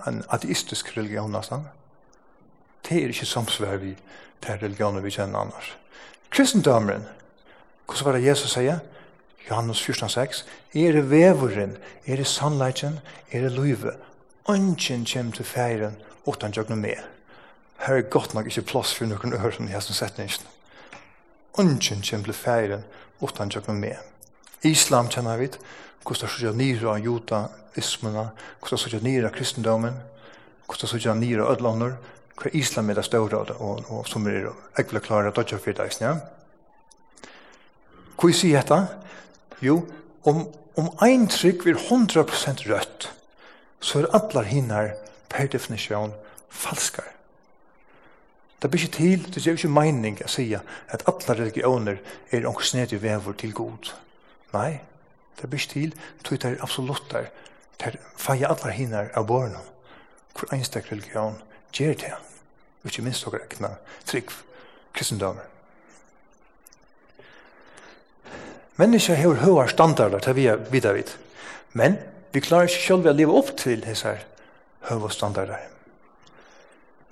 en 0.06 0.22
ateistisk 0.28 0.96
religion 0.96 1.32
nesten 1.32 1.66
det 2.90 2.98
er 2.98 3.12
ikke 3.12 3.26
samsvær 3.26 3.76
vi 3.78 3.94
til 4.42 4.58
religionen 4.58 5.04
vi 5.04 5.12
kjenner 5.14 5.44
annars. 5.44 5.76
Kristendomren, 6.30 7.04
hvordan 7.86 8.06
var 8.06 8.16
det 8.16 8.24
Jesus 8.26 8.56
sier? 8.56 8.80
Johannes 9.50 9.80
14,6 9.82 10.44
Er 10.74 10.92
det 10.92 11.10
veveren, 11.10 11.76
er 12.06 12.16
det 12.16 12.26
sannleitjen, 12.26 13.00
er 13.30 13.40
det 13.40 13.52
løyve? 13.52 13.94
Ønsken 14.48 15.06
kommer 15.06 15.32
til 15.32 15.44
feiren 15.44 15.96
utan 16.26 16.52
jøgnet 16.52 16.78
med. 16.78 16.98
Her 17.78 17.94
er 17.94 18.10
godt 18.10 18.34
nok 18.34 18.46
ikke 18.46 18.62
plass 18.62 18.94
for 18.94 19.06
noen 19.06 19.34
øren 19.34 19.68
i 19.68 19.72
hesten 19.72 19.94
setningen. 19.94 20.46
Ønsken 21.58 22.02
kommer 22.10 22.24
til 22.24 22.34
feiren 22.34 22.84
utan 23.20 23.50
jøgnet 23.50 23.76
med. 23.76 23.96
Islam 24.62 25.08
kjenner 25.08 25.38
vi, 25.38 25.48
hvordan 26.06 26.28
er 26.28 26.48
av 26.48 26.56
nira 26.56 26.98
judaismene, 26.98 28.30
hvordan 28.60 28.78
er 28.78 28.98
sånn 28.98 29.24
av 29.24 29.34
kristendommen, 29.34 30.00
hvordan 30.66 30.96
er 30.96 31.04
sånn 31.06 31.24
av 31.40 31.52
ødlander, 31.54 31.96
hva 32.40 32.50
islam 32.56 32.90
er 32.90 32.96
det 33.00 33.04
større, 33.04 33.42
og, 33.60 33.84
og 33.88 34.08
som 34.08 34.26
er 34.26 34.48
ekvile 34.80 35.02
klare 35.04 35.32
dodja 35.36 35.58
fyrdags, 35.60 36.00
ja. 36.00 36.14
Hva 38.20 38.32
sier 38.36 38.60
dette? 38.60 38.80
Jo, 39.64 39.82
om, 40.28 40.46
om 40.80 40.90
ein 41.04 41.28
trygg 41.28 41.64
vil 41.64 41.76
100% 41.76 42.66
rødt, 42.68 43.10
så 43.80 44.00
er 44.00 44.12
allar 44.16 44.48
hinnar 44.48 44.94
per 45.28 45.48
definisjon 45.52 46.12
falskar. 46.48 47.08
Det 48.60 48.68
blir 48.70 48.84
ikke 48.84 48.96
til, 48.96 49.22
det 49.34 49.46
er 49.46 49.56
ikke 49.56 49.72
mening 49.72 50.18
å 50.20 50.28
si 50.28 50.50
at 50.52 51.04
alle 51.08 51.36
religioner 51.38 52.00
er 52.28 52.44
noen 52.44 52.64
snedig 52.64 53.00
vever 53.00 53.36
til 53.40 53.54
god. 53.56 53.92
Nei, 54.52 54.80
det 55.40 55.48
blir 55.48 55.60
ikke 55.60 55.72
til, 55.72 55.94
det 56.36 56.44
er 56.44 56.58
absolutt 56.60 57.08
der. 57.12 57.30
Det 57.80 57.94
er 57.94 58.00
feie 58.20 58.48
alle 58.48 58.74
hinner 58.76 59.08
av 59.16 59.30
barna. 59.30 59.62
Hvor 60.36 60.52
einstak 60.52 60.92
religion 60.92 61.40
gjør 61.72 61.96
det 62.04 62.12
og 62.80 62.90
ikke 62.90 63.04
minst 63.04 63.24
dere 63.26 63.44
ekna 63.44 63.74
trygg 64.08 64.32
kristendommer. 64.96 65.46
Mennesker 68.80 69.18
har 69.20 69.42
høyere 69.42 69.68
standarder 69.68 70.22
til 70.24 70.38
vi 70.38 70.46
er 70.48 70.62
videre 70.72 70.96
vidt. 70.96 71.18
Men 71.76 71.98
vi 72.32 72.40
klarer 72.40 72.70
ikke 72.70 72.86
selv 72.86 73.10
å 73.10 73.12
leve 73.12 73.34
opp 73.36 73.52
til 73.60 73.82
disse 73.84 74.14
høyere 74.88 75.10
standarder. 75.12 75.66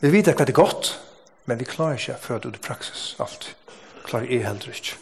Vi 0.00 0.12
vet 0.14 0.31
hva 0.31 0.46
det 0.46 0.54
er 0.54 0.62
godt, 0.62 0.94
men 1.44 1.59
vi 1.61 1.68
klarer 1.68 1.98
ikke 1.98 2.16
å 2.16 2.22
føre 2.22 2.44
det 2.44 2.54
ut 2.54 2.61
i 2.61 2.64
praksis 2.64 3.04
alt. 3.20 3.50
Klarer 4.07 4.31
jeg 4.31 4.46
heller 4.46 4.72
ikke. 4.72 4.96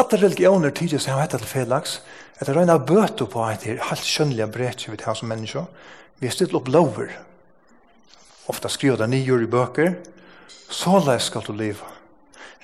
Alle 0.00 0.18
religioner 0.18 0.72
tidligere 0.72 1.04
som 1.04 1.14
har 1.14 1.26
hett 1.26 1.36
til 1.36 1.46
fedlags, 1.46 2.00
at 2.40 2.48
det 2.48 2.56
regner 2.56 2.80
bøter 2.82 3.28
på 3.30 3.44
at 3.44 3.62
det 3.62 3.76
er 3.76 3.84
helt 3.90 4.08
skjønnelige 4.08 4.48
brett 4.50 4.86
vi 4.88 4.98
har 5.04 5.14
som 5.14 5.28
mennesker. 5.30 5.68
Vi 6.18 6.26
har 6.26 6.34
stilt 6.34 6.56
opp 6.58 6.70
lover 6.72 7.12
ofta 8.52 8.68
skriva 8.68 9.00
det 9.00 9.08
nio 9.10 9.40
i 9.40 9.48
bøker, 9.48 9.94
så 10.68 11.00
skal 11.18 11.42
du 11.46 11.52
leva. 11.52 11.88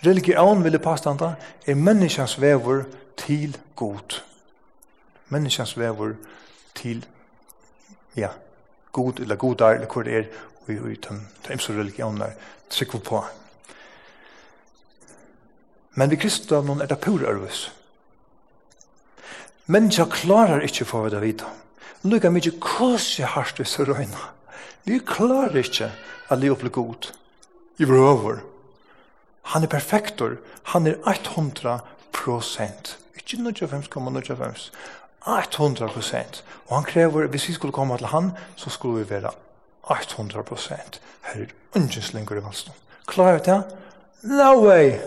Religion, 0.04 0.64
vil 0.64 0.72
jeg 0.72 0.82
påstanda, 0.82 1.34
er 1.66 1.74
menneskens 1.74 2.40
vever 2.40 2.84
til 3.16 3.56
god. 3.76 4.20
Menneskens 5.28 5.78
vever 5.78 6.14
til, 6.74 7.06
ja, 8.16 8.28
god, 8.92 9.20
eller 9.20 9.36
godar, 9.36 9.74
eller 9.74 9.86
hvor 9.86 10.02
det 10.02 10.16
er, 10.18 10.24
og 10.66 10.70
i 10.70 10.94
den 11.08 11.26
imse 11.50 11.72
religionen 11.72 12.22
er 12.22 12.36
trykker 12.70 12.98
på. 12.98 13.24
Men 15.94 16.10
vi 16.10 16.16
kristendommen 16.16 16.80
er 16.80 16.86
det 16.86 17.00
pur 17.00 17.24
ervis. 17.26 17.72
Mennesker 19.66 20.04
klarar 20.04 20.62
ikke 20.64 20.84
for 20.84 21.08
å 21.08 21.20
vite. 21.20 21.48
Lykka 22.04 22.30
mykje 22.30 22.58
kåse 22.62 23.26
hardt 23.26 23.60
i 23.60 23.66
Vi 24.84 24.98
klarer 24.98 25.56
ikke 25.56 25.90
at 26.28 26.38
leve 26.38 26.56
opp 26.56 26.72
god 26.72 27.10
i 27.78 27.84
vår 27.84 28.40
Han 29.42 29.62
er 29.62 29.66
perfektor. 29.68 30.36
Han 30.62 30.86
er 30.86 30.96
100 31.06 31.80
prosent. 32.12 32.98
Ikke 33.16 33.36
95,95. 33.36 34.70
100 35.26 35.88
prosent. 35.88 36.44
Og 36.66 36.76
han 36.76 36.84
krever, 36.84 37.26
hvis 37.26 37.48
vi 37.48 37.52
skulle 37.52 37.72
komme 37.72 37.96
til 37.96 38.06
han, 38.06 38.32
så 38.56 38.70
skulle 38.70 39.04
vi 39.04 39.10
være 39.10 39.30
800 39.82 40.42
prosent. 40.44 41.00
Her 41.22 41.42
er 41.42 41.46
ungen 41.74 42.02
slinger 42.02 42.36
i 42.36 42.44
valsen. 42.44 42.72
Klarer 43.06 43.38
vi 43.38 43.44
det? 43.44 43.62
No 44.22 44.66
way! 44.66 44.98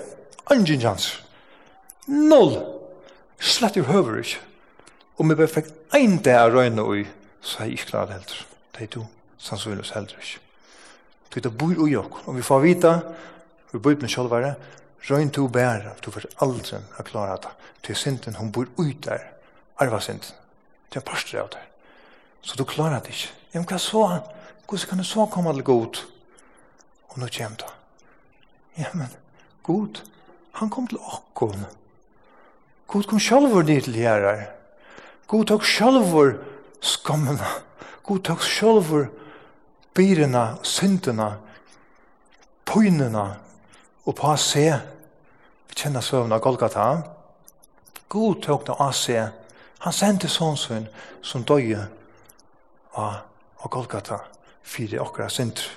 Ungen 0.51 0.81
chans. 0.81 1.23
Null! 2.07 2.57
Slett 3.39 3.77
i 3.77 3.81
høver 3.81 4.17
ikke. 4.21 4.39
Om 5.17 5.29
vi 5.29 5.35
bare 5.35 5.47
fikk 5.47 5.67
en 5.97 6.17
dag 6.17 6.53
røyne 6.53 6.83
i, 6.97 7.05
så 7.41 7.59
er 7.59 7.69
jeg 7.69 7.73
ikke 7.79 7.91
klar 7.93 8.09
heller. 8.09 8.45
Det 8.73 8.87
er 8.87 8.93
du 8.95 9.05
sannsynligvis 9.41 9.93
heller 9.95 10.21
ikke. 10.21 10.39
Det 11.33 11.45
er 11.45 11.55
bor 11.55 11.87
i 11.87 11.95
oss, 11.95 12.25
og 12.27 12.35
vi 12.35 12.43
får 12.43 12.61
vite, 12.61 12.91
vi 13.71 13.79
bor 13.79 13.95
i 13.95 14.11
kjølvare, 14.11 14.55
røyn 15.09 15.31
til 15.33 15.47
å 15.47 15.51
bære, 15.51 15.95
du 16.03 16.11
får 16.11 16.27
aldri 16.43 16.77
å 16.77 17.05
klare 17.07 17.39
det. 17.41 17.51
Til 17.81 17.97
synden, 17.97 18.37
hun 18.37 18.51
bor 18.53 18.67
ut 18.77 19.03
der, 19.05 19.23
arva 19.81 19.99
synden. 20.03 20.35
Det 20.91 20.99
er 20.99 21.07
parstre 21.07 21.39
av 21.41 21.49
det. 21.53 21.63
Så 22.43 22.57
du 22.59 22.65
klarar 22.67 23.01
det 23.01 23.15
ikke. 23.15 23.31
Ja, 23.53 23.61
men 23.61 23.67
hva 23.69 23.79
så? 23.79 24.03
Hvordan 24.67 24.89
kan 24.89 25.01
du 25.01 25.07
så 25.07 25.25
komme 25.31 25.53
til 25.55 25.63
god? 25.63 26.01
Og 27.09 27.17
nå 27.19 27.29
kommer 27.31 27.63
det. 27.63 27.71
Ja, 28.77 28.91
men 28.93 29.07
god, 29.63 30.01
han 30.59 30.69
kom 30.69 30.87
til 30.87 30.99
åkken. 30.99 31.65
God 32.87 33.07
kom 33.07 33.19
selv 33.19 33.55
ned 33.55 33.87
til 33.87 33.95
her. 33.95 34.51
God 35.27 35.47
tok 35.47 35.65
selv 35.65 36.37
skammen. 36.81 37.39
God 38.03 38.23
tok 38.27 38.43
selv 38.43 39.07
byrina, 39.95 40.57
syndena, 40.63 41.33
pynena, 42.65 43.25
og 44.05 44.15
på 44.17 44.35
se, 44.37 44.67
vi 45.69 45.77
kjenner 45.77 46.03
søvn 46.03 46.33
av 46.33 46.41
Golgata, 46.43 46.85
god 48.11 48.41
tøk 48.43 48.65
det 48.67 48.77
av 48.79 48.95
se, 48.97 49.19
han 49.81 49.93
sendte 49.95 50.29
sånn 50.29 50.57
som 50.57 51.45
døye 51.47 51.85
av, 52.93 53.21
av 53.61 53.69
Golgata, 53.71 54.19
fire 54.63 55.01
okra 55.01 55.29
synder. 55.29 55.67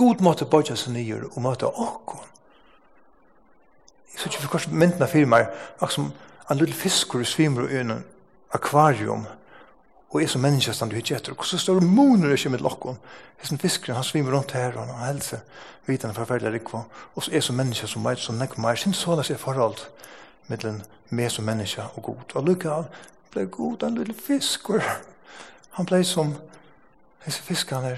God 0.00 0.22
måtte 0.24 0.48
bøyja 0.48 0.76
seg 0.78 0.94
nyer 0.94 1.26
og 1.28 1.42
møte 1.44 1.68
okkon. 1.68 2.24
Jeg 4.10 4.22
synes 4.22 4.34
ikke 4.34 4.42
for 4.46 4.54
hvordan 4.56 4.78
myndene 4.80 5.08
fyrir 5.08 5.28
meg, 5.28 5.50
akkur 5.78 5.92
som 5.94 6.08
en 6.50 6.58
lille 6.60 6.76
fiskur 6.76 7.24
svimer 7.24 7.68
i 7.68 7.82
en 7.82 7.98
akvarium, 8.56 9.26
Og 10.10 10.22
er 10.22 10.26
som 10.26 10.42
menneske 10.42 10.72
stand 10.74 10.90
du 10.90 10.96
hitje 10.98 11.16
etter. 11.16 11.36
Og 11.38 11.46
så 11.46 11.58
står 11.58 11.78
det 11.80 11.88
moner 11.88 12.32
ikke 12.34 12.50
med 12.50 12.64
lokken. 12.66 12.96
Jeg 13.38 13.46
som 13.46 13.58
fiskeren, 13.58 13.94
han 13.94 14.04
svimer 14.04 14.34
rundt 14.34 14.52
her, 14.58 14.74
og 14.74 14.86
han 14.86 15.04
helse, 15.06 15.38
vitende 15.86 16.14
forferdelig 16.14 16.52
rikva. 16.52 16.82
Og 17.14 17.22
så 17.22 17.34
er 17.34 17.44
som 17.46 17.56
menneske 17.56 17.86
som 17.86 18.04
veit, 18.04 18.18
som 18.18 18.38
nekk 18.38 18.56
meg, 18.58 18.78
sin 18.78 18.96
sånn 18.96 19.22
er 19.22 19.38
forhold 19.38 19.84
mellom 20.50 20.80
meg 21.14 21.30
som 21.30 21.46
menneske 21.46 21.84
og 21.94 22.02
god. 22.02 22.34
Og 22.34 22.48
lukka 22.48 22.72
av, 22.74 22.88
ble 23.30 23.46
god 23.46 23.86
en 23.86 23.98
lille 24.00 24.14
fisker. 24.14 24.82
Han 25.78 25.86
ble 25.86 26.02
som 26.04 26.34
disse 27.24 27.42
fiskene. 27.46 27.94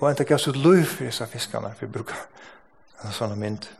Og 0.00 0.08
han 0.08 0.26
gav 0.26 0.42
sitt 0.42 0.58
løy 0.58 0.82
for 0.82 1.06
disse 1.06 1.26
fiskene, 1.30 1.70
for 1.78 1.86
å 1.86 1.94
bruke 1.98 2.18
en 3.04 3.14
sånn 3.14 3.38
mynd. 3.38 3.70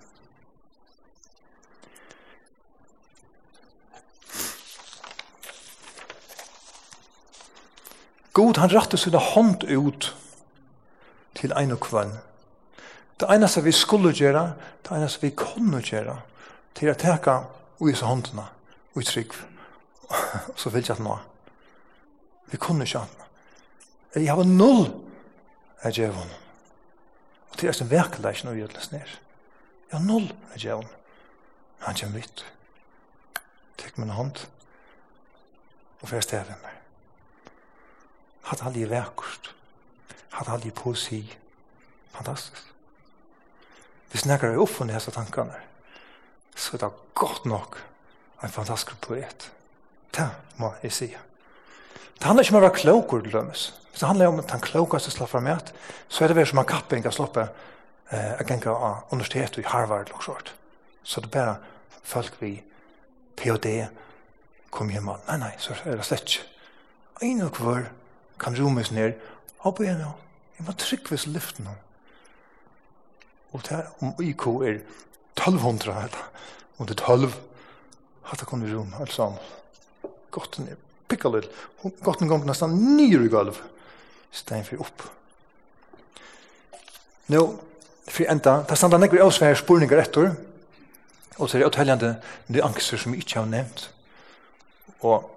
God 8.32 8.56
han 8.56 8.72
rakte 8.72 8.96
sin 8.96 9.14
hånd 9.14 9.64
ut 9.64 10.14
til 11.36 11.52
ein 11.56 11.72
og 11.72 11.80
kvann. 11.84 12.14
Det 13.20 13.28
eneste 13.30 13.62
vi 13.62 13.72
skulle 13.72 14.12
gjøre, 14.16 14.54
det 14.82 14.96
eneste 14.96 15.20
vi 15.22 15.34
kunne 15.36 15.82
gjøre, 15.84 16.16
til 16.74 16.90
å 16.90 16.96
teka 16.98 17.42
ui 17.82 17.92
så 17.94 18.08
håndene, 18.08 18.46
ui 18.96 19.04
trygg, 19.04 19.34
så 20.60 20.72
vil 20.72 20.88
jeg 20.88 21.04
nå. 21.04 21.18
Vi 22.52 22.60
kunne 22.60 22.88
ikke 22.88 23.04
anna. 23.04 23.28
Jeg 24.14 24.28
har 24.28 24.44
null 24.44 24.90
av 25.84 25.92
djevon. 25.92 26.34
Og 27.52 27.56
til 27.60 27.70
eisen 27.70 27.90
verkelig 27.90 28.34
ikke 28.34 28.48
noe 28.48 28.58
gjødles 28.58 28.90
ned. 28.92 29.14
Jeg 29.88 29.96
har 29.98 30.04
null 30.04 30.28
av 30.52 30.58
djevon. 30.60 30.92
Han 31.86 31.96
kommer 31.96 32.20
vidt. 32.20 32.44
Tek 33.80 33.96
min 33.98 34.12
hånd 34.12 34.44
og 36.02 36.08
fyrir 36.08 36.24
stevet 36.24 36.60
meg 36.62 36.81
hatt 38.52 38.64
aldri 38.68 38.84
vekkert, 38.90 39.52
hatt 40.36 40.50
aldri 40.52 40.70
poesi. 40.76 41.24
Fantastisk. 42.12 42.68
Hvis 44.12 44.26
nekker 44.28 44.52
er 44.52 44.60
oppe 44.60 44.84
nese 44.84 45.12
tankene, 45.14 45.56
så 46.52 46.76
er 46.76 46.82
det 46.84 46.90
godt 47.16 47.46
nok 47.48 47.78
en 48.44 48.52
fantastisk 48.52 48.98
poet. 49.00 49.48
Det 50.12 50.28
må 50.60 50.74
jeg 50.82 50.92
si. 50.92 51.08
Det 52.18 52.28
handler 52.28 52.44
ikke 52.44 52.54
om 52.54 52.60
å 52.60 52.64
være 52.66 52.76
kloker, 52.76 53.22
det 53.24 53.32
lømmes. 53.32 53.62
Hvis 53.90 54.02
det 54.02 54.08
handler 54.08 54.28
om 54.28 54.42
at 54.42 54.52
han 54.52 54.60
klokaste 54.60 55.10
slapper 55.10 55.40
med, 55.40 55.56
at, 55.56 55.72
så 56.08 56.24
er 56.24 56.32
det 56.32 56.36
vel 56.36 56.46
som 56.50 56.60
en 56.60 56.68
kapping 56.68 57.06
av 57.08 57.16
sloppet 57.16 57.48
eh, 58.12 58.36
jeg 58.38 58.48
ganger 58.50 58.76
av 58.76 59.14
universitetet 59.14 59.64
i 59.64 59.66
Harvard 59.72 60.12
og 60.12 60.22
sånt. 60.28 60.52
Så 61.02 61.24
det 61.24 61.32
er 61.32 61.34
bare 61.38 61.56
folk 62.04 62.36
vi 62.40 62.54
P.O.D. 63.36 63.72
kom 64.70 64.92
hjemme. 64.92 65.16
Nei, 65.30 65.38
nei, 65.40 65.52
så 65.58 65.74
er 65.86 65.96
det 65.96 66.06
slett 66.06 66.28
ikke. 66.28 66.46
En 67.22 67.42
og 67.46 67.58
hver 67.58 67.88
kan 68.42 68.56
rommes 68.58 68.90
ned, 68.90 69.14
opp 69.62 69.80
igjen 69.82 70.00
nå. 70.02 70.10
Jeg 70.58 70.66
må 70.66 70.74
trykke 70.78 71.14
hvis 71.14 71.28
lyften 71.30 71.68
nå. 71.68 71.74
Og 73.52 73.64
det 73.66 73.78
er 73.78 73.90
om 74.02 74.14
IK 74.22 74.46
er 74.66 74.78
1200, 75.36 75.96
eller, 76.06 76.28
Om 76.78 76.86
det 76.86 77.00
er 77.00 77.04
12, 77.04 77.32
at 78.32 78.40
det 78.40 78.46
kunne 78.48 78.74
rom, 78.74 78.94
alt 79.00 79.12
sammen. 79.12 79.38
Godt 80.30 80.58
ned, 80.58 80.76
pikka 81.08 81.28
litt, 81.28 81.50
Godt 82.02 82.22
en 82.22 82.28
gang 82.28 82.46
nesten 82.46 82.96
nyr 82.96 83.26
i 83.26 83.28
gulv, 83.28 83.58
stein 84.32 84.64
for 84.64 84.80
opp. 84.80 85.04
Nå, 87.28 87.42
for 88.08 88.30
enda, 88.32 88.62
det 88.68 88.78
standa 88.78 88.98
nekker 88.98 89.22
avsvær 89.22 89.54
spurninger 89.60 90.00
etter, 90.00 90.32
og 91.38 91.48
så 91.48 91.56
er 91.56 91.62
det 91.62 91.68
uthelljande 91.68 92.14
de 92.48 92.64
angster 92.64 93.00
som 93.00 93.12
vi 93.12 93.22
ikke 93.22 93.40
har 93.40 93.48
nevnt. 93.50 93.90
Og 95.00 95.28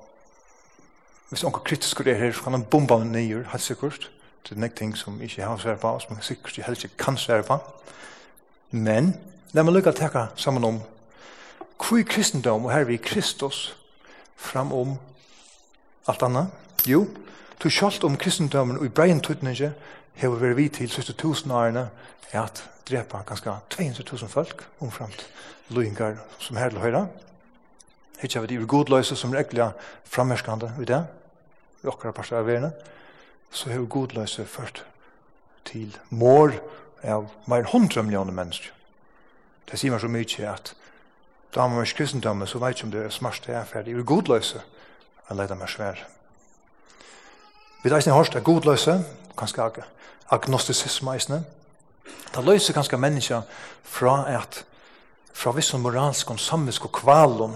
hvis 1.30 1.44
onker 1.44 1.64
kritisk 1.66 2.00
er 2.00 2.14
her, 2.14 2.32
så 2.32 2.44
kan 2.44 2.54
han 2.54 2.64
bomba 2.64 2.98
meg 2.98 3.08
nyer, 3.08 3.48
helt 3.52 3.64
sikkert. 3.64 4.12
Det 4.44 4.56
er 4.56 4.62
nek 4.62 4.76
ting 4.76 4.98
som 4.98 5.22
ikke 5.22 5.44
har 5.44 5.58
svært 5.58 5.82
på, 5.82 5.96
som 6.00 6.16
jeg 6.16 6.24
sikkert 6.24 6.66
helst 6.68 6.84
ikke 6.84 6.98
kan 7.02 7.18
svært 7.18 7.48
på. 7.48 7.58
Men, 8.72 9.16
la 9.54 9.64
meg 9.64 9.74
lukka 9.74 9.92
teka 9.96 10.28
sammen 10.36 10.64
om 10.64 10.82
hvor 11.76 12.00
er 12.00 12.08
kristendom, 12.08 12.66
og 12.66 12.72
her 12.72 12.86
vi 12.88 12.98
Kristus, 12.98 13.76
fram 14.36 14.72
om 14.74 14.98
alt 16.08 16.24
anna. 16.24 16.46
Jo, 16.88 17.06
du 17.64 17.70
kjalt 17.70 18.04
om 18.04 18.18
kristendomen 18.18 18.78
og 18.78 18.86
i 18.86 18.94
breien 18.94 19.22
tøytninge, 19.22 19.74
hever 20.16 20.42
vi 20.42 20.54
vi 20.54 20.70
til 20.70 20.90
siste 20.90 21.14
tusen 21.14 21.52
årene, 21.52 21.90
er 22.32 22.42
at 22.42 22.64
drepa 22.90 23.24
ganske 23.26 23.50
200.000 23.74 24.28
folk, 24.28 24.68
omframt 24.80 25.26
loingar 25.70 26.20
som 26.40 26.58
her 26.58 26.70
til 26.70 26.80
høyre. 26.80 27.08
Ikke 28.23 28.39
av 28.39 28.47
de 28.47 28.60
godløse 28.65 29.15
som 29.15 29.34
er 29.34 29.43
ekkelig 29.43 29.71
frammerskande 30.08 30.71
i 30.80 30.88
det, 30.88 31.01
i 31.84 31.89
okkara 31.91 32.15
parter 32.15 32.39
av 32.39 32.47
verden, 32.47 32.71
så 33.51 33.69
har 33.69 33.88
godløse 33.91 34.45
ført 34.45 34.84
til 35.65 35.95
mår 36.10 36.56
av 37.04 37.28
mer 37.49 37.63
enn 37.63 37.71
hundra 37.73 38.04
millioner 38.04 38.36
mennesker. 38.36 38.71
Det 39.65 39.80
sier 39.80 39.93
meg 39.93 40.01
så 40.04 40.10
mye 40.12 40.49
at 40.51 40.73
da 41.56 41.67
man 41.67 41.80
er 41.82 41.93
kristendommen, 41.95 42.47
så 42.47 42.60
vet 42.60 42.80
jeg 42.80 42.88
om 42.88 42.91
det 42.91 43.06
er 43.06 43.13
smart 43.13 43.45
det 43.47 43.56
er 43.56 43.67
ferdig. 43.67 43.95
I 43.95 44.04
godløse 44.04 44.62
er 45.30 45.38
leida 45.38 45.56
meg 45.56 45.71
svær. 45.71 46.01
Vi 47.84 47.91
vet 47.91 48.01
ikke 48.04 48.17
hørst 48.17 48.36
er 48.36 48.43
godløse, 48.43 48.97
kanskje 49.38 49.63
ag 49.63 49.84
agnostisisme 50.36 51.13
eisne. 51.13 51.43
Det 52.34 52.43
løser 52.43 52.73
kanskje 52.73 52.97
mennesker 52.97 53.41
fra 53.84 54.23
at 54.39 54.63
fra 55.36 55.51
vissen 55.56 55.84
moralsk 55.84 56.32
og 56.32 56.39
samvisk 56.39 56.88
og 56.88 56.93
kvalum 56.95 57.56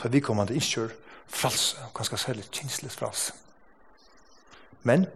ta 0.00 0.08
vi 0.08 0.22
kommande 0.24 0.56
innkjør 0.56 0.90
fralse, 1.28 1.76
og 1.84 1.94
ganske 1.94 2.16
særlig 2.16 2.48
kinslig 2.50 2.90
fralse. 2.90 3.32
Men, 4.82 5.06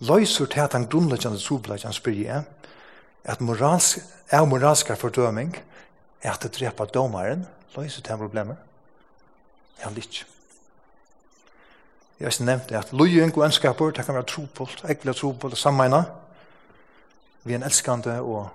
løyser 0.00 0.46
til 0.46 0.60
at 0.60 0.72
han 0.76 0.86
grunnleggjande 0.86 1.40
sobleggjande 1.40 1.96
spyr 1.96 2.22
jeg, 2.22 2.42
at 3.24 3.40
moralsk, 3.40 3.98
er 4.30 4.44
moralsk 4.44 4.92
fordøming, 4.96 5.56
er 6.22 6.32
at 6.32 6.42
det 6.42 6.54
drepa 6.60 6.84
domaren, 6.84 7.46
løyser 7.76 8.02
til 8.02 8.10
han 8.10 8.20
problemet, 8.20 8.56
er 9.80 9.88
han 9.88 9.96
litt. 9.96 10.26
Jeg 12.20 12.26
har 12.26 12.44
nevnt 12.44 12.72
at 12.74 12.92
løying 12.92 13.36
og 13.36 13.44
ønskaper, 13.44 13.90
det 13.94 14.04
kan 14.04 14.14
være 14.14 14.26
trupult, 14.26 14.84
ekvile 14.90 15.14
trupult, 15.14 15.58
sammeina, 15.58 16.02
vi 17.44 17.54
er 17.54 17.60
en 17.60 17.68
elskande 17.68 18.20
og, 18.20 18.48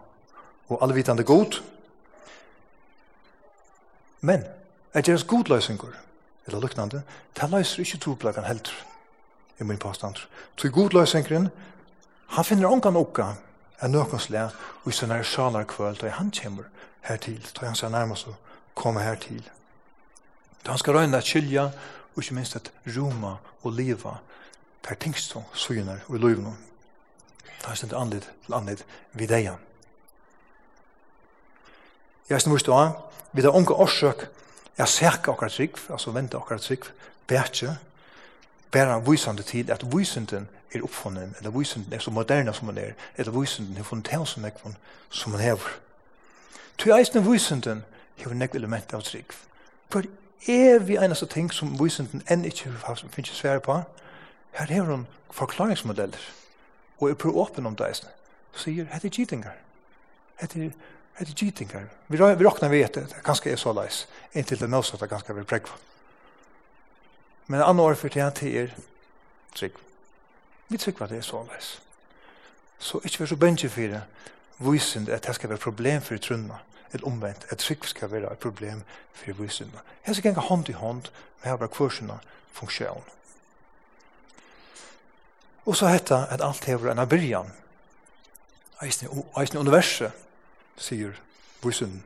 og 0.67 0.83
allvitande 0.83 1.23
god, 1.23 1.61
men, 4.21 4.43
at 4.93 5.05
deres 5.05 5.23
godløysingur, 5.23 5.93
eller 6.45 6.59
luknande, 6.59 7.01
det 7.41 7.49
løser 7.49 7.79
ikke 7.79 7.97
troplagan 7.97 8.45
heldur, 8.45 8.75
i 9.59 9.63
min 9.63 9.77
påstand. 9.77 10.15
Så 10.57 10.69
godløysingren, 10.69 11.49
han 12.27 12.45
finner 12.45 12.69
ongan 12.69 12.95
okka, 12.95 13.25
er 13.79 13.87
nøkonslega, 13.87 14.49
og 14.83 14.91
i 14.91 14.95
sånne 14.95 15.23
salar 15.23 15.63
kvöld, 15.63 16.03
og 16.03 16.13
han 16.13 16.31
kommer 16.31 16.63
hertil, 17.01 17.47
og 17.59 17.67
han 17.67 17.75
ser 17.75 17.89
nærmest 17.89 18.27
å 18.27 18.35
komme 18.75 19.01
hertil. 19.03 19.43
Da 20.65 20.71
han 20.71 20.79
skal 20.79 20.95
røyne 20.97 21.17
at 21.17 21.27
kylja, 21.27 21.69
og 22.15 22.23
ikke 22.23 22.35
minst 22.35 22.55
at 22.55 22.71
roma 22.97 23.35
og 23.63 23.73
liva, 23.73 24.17
per 24.83 24.95
tingst 24.95 25.31
som 25.31 25.43
og 26.07 26.19
løyvnum. 26.19 26.57
Da 27.61 27.67
han 27.67 27.77
stendt 27.77 27.93
anledd 27.93 28.27
til 28.45 28.53
anledd 28.53 28.83
vid 29.13 29.31
eian. 29.31 29.59
Jeg 32.29 32.35
er 32.35 32.39
stendt 32.43 32.65
da, 32.67 32.91
vi 33.33 33.41
har 33.41 33.55
orsøk 33.79 34.27
jeg 34.77 34.87
særka 34.87 35.31
okkar 35.31 35.47
trygg, 35.47 35.77
altså 35.89 36.11
venter 36.11 36.37
akkurat 36.37 36.61
trygg, 36.61 36.85
bætje, 37.27 37.77
bæra 38.71 38.99
visande 38.99 39.43
til 39.43 39.71
at 39.71 39.85
visanden 39.95 40.49
er 40.73 40.83
oppfunnen, 40.83 41.35
eller 41.37 41.51
visanden 41.51 41.93
er 41.93 41.99
så 41.99 42.11
moderne 42.11 42.53
som 42.53 42.65
man 42.65 42.77
er, 42.77 42.91
eller 43.17 43.31
visanden 43.39 43.77
er 43.77 43.83
funnet 43.83 44.05
til 44.05 44.25
som 44.25 44.45
ekvun 44.45 44.77
som 45.09 45.31
man 45.31 45.41
hever. 45.41 45.69
Tu 46.77 46.93
eisne 46.93 47.31
visanden 47.31 47.83
hever 48.15 48.33
nekve 48.33 48.57
element 48.57 48.93
av 48.93 49.01
trygg. 49.01 49.33
For 49.89 50.03
er 50.47 50.79
vi 50.79 50.97
eneste 50.97 51.25
ting 51.25 51.53
som 51.53 51.77
visanden 51.79 52.23
enn 52.31 52.45
ikke 52.45 52.73
finnes 53.11 53.29
svære 53.37 53.59
på, 53.59 53.81
her 54.53 54.65
hever 54.65 54.95
hun 54.95 55.07
forklaringsmodeller, 55.31 56.19
og 56.99 57.09
er 57.09 57.13
prøv 57.13 57.37
åpen 57.37 57.65
om 57.65 57.75
det 57.75 57.87
eisne, 57.87 58.09
sier, 58.55 58.85
hette 58.85 59.07
er 59.07 59.11
gitingar, 59.11 59.55
hette 60.41 60.65
er 60.65 60.69
er 61.19 61.25
det 61.25 61.35
gytingar. 61.35 61.89
Vi, 62.07 62.17
vi 62.17 62.45
råknar 62.45 62.69
vi 62.69 62.81
etter, 62.83 63.05
det 63.09 63.23
ganske 63.23 63.51
er 63.51 63.59
så 63.59 63.73
leis, 63.73 64.07
inntil 64.33 64.59
det 64.59 64.69
nås 64.69 64.93
at 64.93 65.01
det 65.03 65.09
ganske 65.09 65.35
vil 65.35 65.45
prekva. 65.45 65.77
Men 67.47 67.59
en 67.59 67.65
annan 67.65 67.85
år 67.85 67.97
for 67.99 68.09
tida 68.09 68.29
til 68.31 68.55
er 68.57 68.75
trygg. 69.55 69.77
Vi 70.69 70.77
trygg 70.77 70.99
var 70.99 71.11
det 71.11 71.19
er 71.19 71.27
så 71.27 71.43
leis. 71.51 71.77
Så 72.79 72.99
ikkje 73.03 73.23
vi 73.23 73.27
så 73.29 73.39
bensje 73.39 73.69
for 73.69 73.93
det, 73.93 74.03
vysind 74.63 75.09
at 75.09 75.27
det 75.27 75.35
skal 75.35 75.49
være 75.49 75.61
problem 75.61 76.01
for 76.01 76.17
trunna, 76.17 76.61
eller 76.93 77.07
omvendt, 77.07 77.45
at 77.49 77.57
trygg 77.57 77.85
skal 77.85 78.11
være 78.11 78.31
et 78.31 78.39
problem 78.39 78.83
for 79.13 79.33
vysind. 79.33 79.71
Jeg 80.07 80.15
skal 80.15 80.29
gjenga 80.29 80.47
hånd 80.47 80.69
i 80.69 80.77
hånd, 80.77 81.09
med 81.41 81.51
her 81.51 81.57
var 81.57 81.67
kursina 81.67 82.19
funksjon. 82.51 83.03
Og 85.65 85.75
så 85.75 85.87
hetta 85.87 86.25
at 86.29 86.41
alt 86.43 86.65
hever 86.65 86.91
enn 86.91 86.99
av 86.99 87.07
byrjan, 87.11 87.51
eisne 88.83 89.59
universet, 89.59 90.11
sier 90.77 91.15
vysen. 91.63 92.03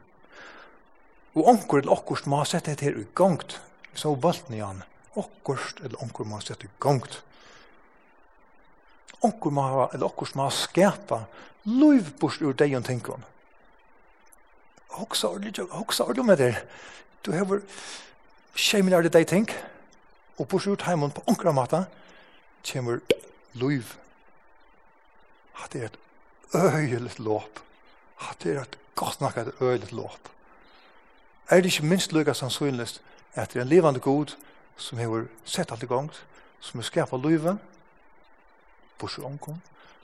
Og 1.37 1.47
onkur 1.47 1.81
eller 1.83 1.93
okkurst 1.93 2.27
må 2.29 2.41
sette 2.45 2.73
dette 2.73 2.87
her 2.87 2.97
i 2.97 3.05
gongt. 3.17 3.59
Så 3.97 4.13
valgte 4.15 4.51
ni 4.53 4.61
han. 4.61 4.83
Okkurst 5.17 5.81
eller 5.83 6.01
onkur 6.01 6.25
må 6.25 6.39
ha 6.39 6.45
sette 6.45 6.67
i 6.67 6.71
gongt. 6.81 7.21
Onkur 9.25 9.53
må 9.53 9.65
ha, 9.65 9.87
eller 9.93 10.09
okkurst 10.09 10.37
må 10.37 10.47
ha 10.47 10.53
skapa 10.53 11.23
loiv 11.67 12.13
bort 12.21 12.41
ur 12.41 12.55
deg 12.57 12.73
og 12.77 12.85
tenkon. 12.87 13.25
Hoksa 14.97 15.29
ordentlig, 15.29 15.67
hoksa 15.69 16.07
ordentlig 16.07 16.25
med 16.25 16.41
det. 16.41 16.53
Du 17.25 17.31
hever 17.35 17.61
skjeimen 18.57 18.93
er 18.93 19.05
det 19.05 19.13
deg 19.13 19.29
tenk. 19.29 19.53
Og 20.37 20.47
bort 20.49 20.65
ur 20.69 20.77
teimon 20.79 21.13
på 21.13 21.25
onkra 21.29 21.53
mata 21.53 21.85
kommer 22.65 23.01
luiv. 23.57 23.93
Hatt 25.57 25.75
er 25.75 25.89
et 25.89 26.01
øyelig 26.53 27.19
låp 27.19 27.66
at 28.19 28.37
det 28.43 28.55
er 28.55 28.61
et 28.61 28.77
godt 28.95 29.21
nok 29.21 29.37
et 29.37 29.53
øyelig 29.61 29.93
låp. 29.93 30.29
Er 31.49 31.55
det 31.55 31.65
ikke 31.65 31.85
minst 31.85 32.13
lykka 32.13 32.33
sannsynligst 32.33 33.01
at 33.33 33.53
det 33.53 33.59
er 33.59 33.61
en 33.61 33.69
levande 33.69 33.99
god 33.99 34.35
som 34.77 34.97
har 34.97 35.25
sett 35.45 35.71
alt 35.71 35.83
i 35.83 35.85
gang, 35.85 36.11
som 36.59 36.79
har 36.79 36.83
skapet 36.83 37.25
livet, 37.25 37.57
bortsett 38.99 39.25
omkom, 39.25 39.61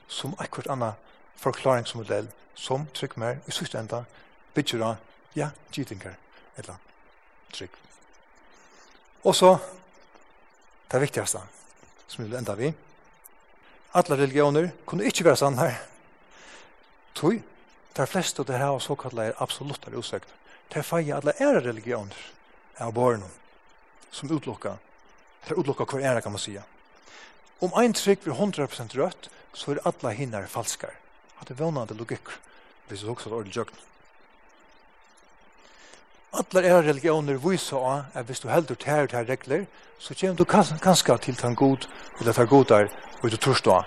som 0.07 0.35
akkurat 0.39 0.71
anna 0.71 0.91
forklaringsmodell 1.35 2.27
som 2.55 2.85
trygg 2.93 3.17
mer 3.17 3.41
i 3.47 3.51
siste 3.51 3.79
enda 3.79 4.03
bygger 4.53 4.83
av 4.85 4.95
ja, 5.35 5.49
gittinger 5.71 6.13
eller 6.57 6.75
trygg. 7.53 7.69
Og 9.23 9.35
så 9.35 9.57
det 10.91 11.01
viktigste 11.01 11.41
som 12.07 12.23
vi 12.23 12.29
vil 12.29 12.37
enda 12.37 12.53
vi. 12.55 12.73
Alle 13.93 14.17
religioner 14.17 14.69
kunne 14.85 15.05
ikke 15.05 15.25
være 15.25 15.37
sann 15.37 15.57
her. 15.57 15.73
Tøy 17.15 17.41
de 17.93 18.05
fleste 18.07 18.43
det 18.43 18.57
her 18.57 18.73
har 18.73 19.19
er 19.21 19.41
absolutt 19.41 19.85
eller 19.85 19.99
usøkner. 19.99 20.33
De 20.73 20.83
feie 20.83 21.13
alle 21.15 21.33
ære 21.39 21.61
religioner 21.61 22.17
av 22.79 22.93
barnen 22.93 23.29
som 24.11 24.31
utlokka. 24.31 24.77
De 25.47 25.55
utlokka 25.55 25.85
hver 25.85 26.01
ære, 26.01 26.21
kan 26.21 26.31
man 26.31 26.39
sige. 26.39 26.63
Om 27.61 27.73
ein 27.77 27.93
trygg 27.93 28.23
blir 28.23 28.33
100% 28.33 28.97
rødt, 28.97 29.29
så 29.53 29.71
er 29.71 29.85
alle 29.85 30.13
hinner 30.13 30.47
falskar. 30.47 30.93
At 31.39 31.47
det 31.47 31.59
er 31.59 31.63
vannande 31.63 31.93
logikk, 31.93 32.29
hvis 32.87 33.01
det 33.01 33.09
også 33.09 33.29
er 33.29 33.33
ordentlig 33.33 33.57
jøkken. 33.57 33.77
Alla 36.33 36.61
era 36.65 36.81
religioner 36.81 37.37
viser 37.37 37.77
av 37.77 38.05
at 38.13 38.25
hvis 38.25 38.39
du 38.39 38.49
heldur 38.49 38.75
tær 38.75 39.05
til 39.05 39.27
regler, 39.29 39.65
så 39.99 40.15
kommer 40.17 40.35
du 40.35 40.45
kanskje 40.45 41.17
til 41.17 41.35
tan 41.35 41.55
god, 41.55 41.85
eller 42.19 42.33
tar 42.33 42.49
god 42.49 42.65
der, 42.65 42.89
og 43.21 43.31
du 43.31 43.37
tror 43.37 43.53
stå. 43.53 43.81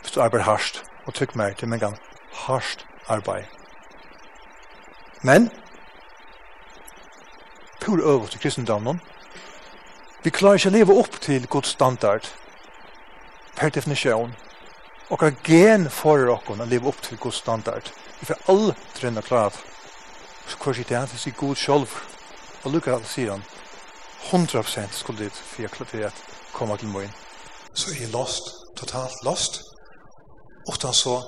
Hvis 0.00 0.12
du 0.12 0.20
arbeider 0.22 0.44
hardt, 0.44 0.84
og 1.06 1.14
trykk 1.14 1.34
mer 1.34 1.58
til 1.58 1.68
mengan 1.68 1.98
hardt 2.46 2.87
arbeid. 3.08 3.44
Men, 5.22 5.50
pur 7.80 8.02
øvut 8.02 8.30
til 8.30 8.40
kristendommen, 8.40 9.00
vi 10.24 10.30
klarer 10.30 10.58
ikke 10.58 10.70
å 10.70 10.76
leve 10.76 10.98
opp 11.00 11.20
til 11.22 11.46
god 11.46 11.66
standard, 11.66 12.28
per 13.56 13.70
definisjon, 13.74 14.34
og 15.10 15.22
hva 15.22 15.30
gen 15.44 15.88
for 15.90 16.20
dere 16.20 16.62
å 16.62 16.68
leve 16.68 16.90
opp 16.90 17.00
til 17.02 17.18
god 17.18 17.32
standard. 17.32 17.90
Vi 18.20 18.26
får 18.26 18.50
aldri 18.52 19.08
enn 19.08 19.20
å 19.20 19.24
klare. 19.24 19.62
Så 20.48 20.58
hva 20.58 20.74
sier 20.74 20.88
det? 20.88 21.04
Det 21.12 21.20
sier 21.22 21.38
god 21.38 21.56
selv. 21.56 21.94
Og 22.64 22.74
lukka 22.74 22.94
alt 22.94 23.08
sier 23.08 23.30
han, 23.30 23.44
100% 24.30 24.92
skulle 24.98 25.24
dit 25.24 25.38
for 25.38 25.62
jeg 25.62 25.72
klarer 25.72 26.10
at 26.10 26.22
komme 26.52 26.76
til 26.76 26.90
morgen. 26.92 27.14
Så 27.74 27.92
er 27.94 28.02
jeg 28.02 28.12
lost, 28.12 28.50
totalt 28.76 29.24
lost. 29.24 29.62
Utan 30.68 30.94
så 30.94 31.20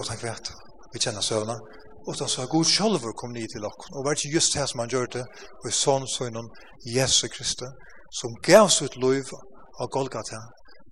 utan 0.00 0.22
vet. 0.22 0.46
Vi 0.92 0.98
kjenner 0.98 1.20
sövna. 1.20 1.56
Utan 2.10 2.28
så 2.28 2.40
har 2.40 2.48
Gud 2.54 2.66
själv 2.66 3.02
kom 3.20 3.32
ned 3.32 3.48
til 3.52 3.64
oss. 3.64 3.84
Og 3.94 4.04
var 4.04 4.14
det 4.14 4.34
just 4.34 4.54
det 4.54 4.68
som 4.68 4.80
han 4.80 4.92
gjorde 4.94 5.20
Og 5.60 5.66
i 5.68 5.74
sånn 5.84 6.06
så 6.14 6.26
inom 6.26 6.48
Jesus 6.96 7.30
Kristus 7.34 7.72
som 8.20 8.30
gavs 8.48 8.82
ut 8.82 8.96
liv 8.96 9.26
av 9.80 9.86
Golgata 9.88 10.40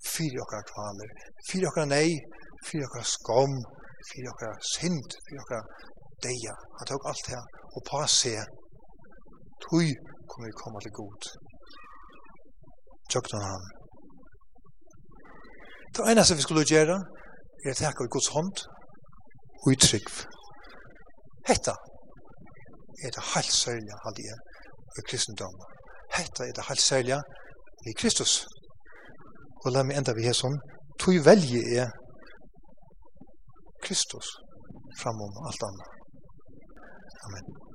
fyra 0.09 0.41
okkar 0.43 0.63
kvaler, 0.71 1.09
fyra 1.49 1.69
okkar 1.69 1.85
nei, 1.85 2.09
fyra 2.67 2.87
okkar 2.89 3.05
skam, 3.15 3.57
fyra 4.09 4.33
okkar 4.33 4.55
synd, 4.73 5.17
fyra 5.27 5.43
okkar 5.43 5.63
deia. 6.25 6.55
Han 6.79 6.89
tok 6.89 7.07
alt 7.11 7.27
det 7.29 7.41
og 7.75 7.85
på 7.89 8.01
se, 8.09 8.33
tui 9.65 9.93
kommer 10.29 10.49
vi 10.49 10.59
komme 10.63 10.81
til 10.81 10.95
god. 10.99 11.29
Tjøkna 13.11 13.43
han. 13.45 13.69
Det 15.95 16.11
eneste 16.11 16.37
vi 16.39 16.45
skulle 16.45 16.67
gjøre 16.67 16.97
er 17.61 17.73
å 17.73 17.77
takke 17.77 18.05
av 18.05 18.13
Guds 18.15 18.31
hånd 18.33 18.63
og 19.63 19.71
i 19.73 19.77
trygg. 19.85 20.09
Hetta 21.49 21.75
er 23.05 23.09
det 23.15 23.23
helt 23.33 23.53
særlige 23.63 23.97
jeg, 24.29 24.39
i 24.97 25.01
kristendommen. 25.09 25.65
Hetta 26.17 26.43
er 26.43 26.53
det 26.57 26.67
helt 26.69 26.81
særlige 26.81 27.21
i 27.89 27.93
Kristus. 27.99 28.45
Og 29.65 29.71
la 29.71 29.83
meg 29.83 29.97
enda 29.97 30.13
vi 30.17 30.25
her 30.25 30.37
sånn, 30.37 30.57
tog 30.99 31.17
velje 31.25 31.61
er 31.81 31.89
Kristus 33.85 34.27
framom 35.01 35.43
alt 35.47 35.63
annet. 35.69 35.87
Amen. 37.25 37.70